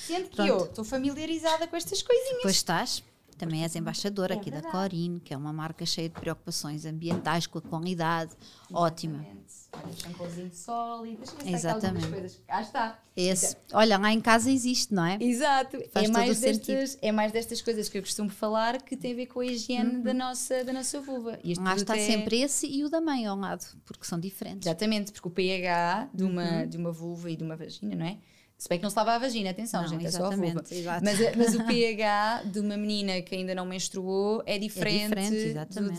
[0.07, 2.41] Sendo que eu estou familiarizada com estas coisinhas.
[2.41, 3.03] Pois estás.
[3.40, 4.78] Também és embaixadora É aqui da verdade.
[4.78, 8.34] Corinne, que é uma marca cheia de preocupações ambientais, com a qualidade.
[8.72, 9.26] Ótima.
[9.72, 11.20] Olha, shampoozinho sólido.
[11.20, 12.08] Deixa-me Exatamente.
[12.08, 12.42] coisas.
[12.50, 13.00] Ah, está.
[13.16, 13.56] Esse.
[13.72, 15.18] Olha, lá em casa existe, não é?
[15.22, 15.78] Exato.
[15.92, 19.16] Faz é, mais destas, é mais destas coisas que eu costumo falar que tem a
[19.16, 21.40] ver com a higiene da, nossa, da nossa vulva.
[21.42, 24.20] E este Lá está é- sempre esse e o da mãe ao lado, porque são
[24.20, 24.68] diferentes.
[24.68, 28.18] Exatamente, porque o pH de uma, de uma vulva e de uma vagina, não é?
[28.60, 30.62] Se bem que não se lava a vagina, atenção, Não, gente, é só a vulva.
[31.01, 35.53] Mas, a- mas o pH de uma menina que ainda não menstruou é diferente, diferente,
[35.72, 35.91] do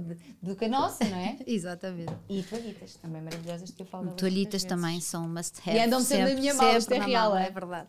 [0.00, 1.38] de- do que a nossa, não é?
[1.46, 2.12] Exatamente.
[2.28, 5.76] E toalhitas, também maravilhosas que eu falo Toalhitas também são must have.
[5.76, 7.46] E andam sempre na minha mala, isto é real, mala, é?
[7.48, 7.88] é verdade.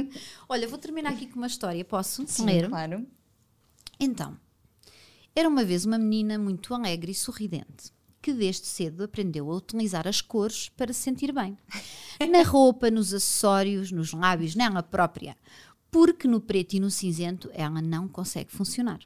[0.48, 2.26] Olha, vou terminar aqui com uma história, posso?
[2.26, 2.68] Sim, ler?
[2.68, 3.06] claro.
[3.98, 4.36] Então,
[5.34, 7.90] era uma vez uma menina muito alegre e sorridente,
[8.20, 11.56] que desde cedo aprendeu a utilizar as cores para se sentir bem.
[12.30, 15.36] Na roupa, nos acessórios, nos lábios, nela própria.
[15.90, 19.00] Porque no preto e no cinzento ela não consegue funcionar.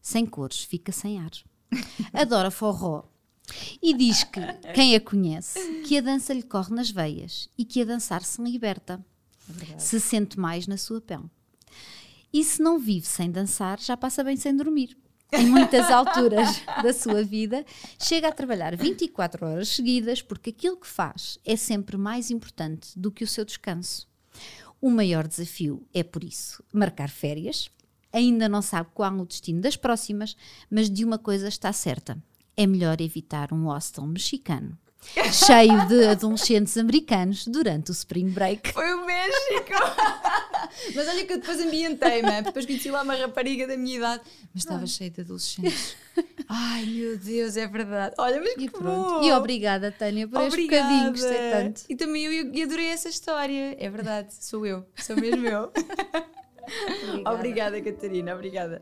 [0.00, 1.30] Sem cores, fica sem ar.
[2.12, 3.04] Adora forró.
[3.80, 4.40] E diz que,
[4.74, 8.42] quem a conhece, que a dança lhe corre nas veias e que a dançar se
[8.42, 9.04] liberta.
[9.76, 11.30] Se sente mais na sua pele.
[12.32, 14.96] E se não vive sem dançar, já passa bem sem dormir.
[15.38, 17.64] Em muitas alturas da sua vida,
[17.98, 23.10] chega a trabalhar 24 horas seguidas porque aquilo que faz é sempre mais importante do
[23.10, 24.08] que o seu descanso.
[24.80, 27.70] O maior desafio é, por isso, marcar férias.
[28.12, 30.36] Ainda não sabe qual o destino das próximas,
[30.70, 32.16] mas de uma coisa está certa:
[32.56, 34.78] é melhor evitar um hostel mexicano,
[35.32, 38.72] cheio de adolescentes americanos durante o Spring Break.
[38.72, 39.72] Foi o México!
[40.94, 44.22] Mas olha que eu depois ambientei-me, depois conheci lá uma rapariga da minha idade,
[44.52, 45.96] mas estava cheia de adolescentes.
[46.48, 48.14] Ai meu Deus, é verdade.
[48.18, 48.84] Olha, mas que E pronto.
[48.84, 49.22] bom.
[49.24, 51.82] E obrigada, Tânia, por este bocadinho, gostei tanto.
[51.88, 53.76] E também eu, eu adorei essa história.
[53.78, 55.72] É verdade, sou eu, sou mesmo eu.
[56.64, 57.34] Obrigada.
[57.34, 58.80] Obrigada, Catarina, obrigada.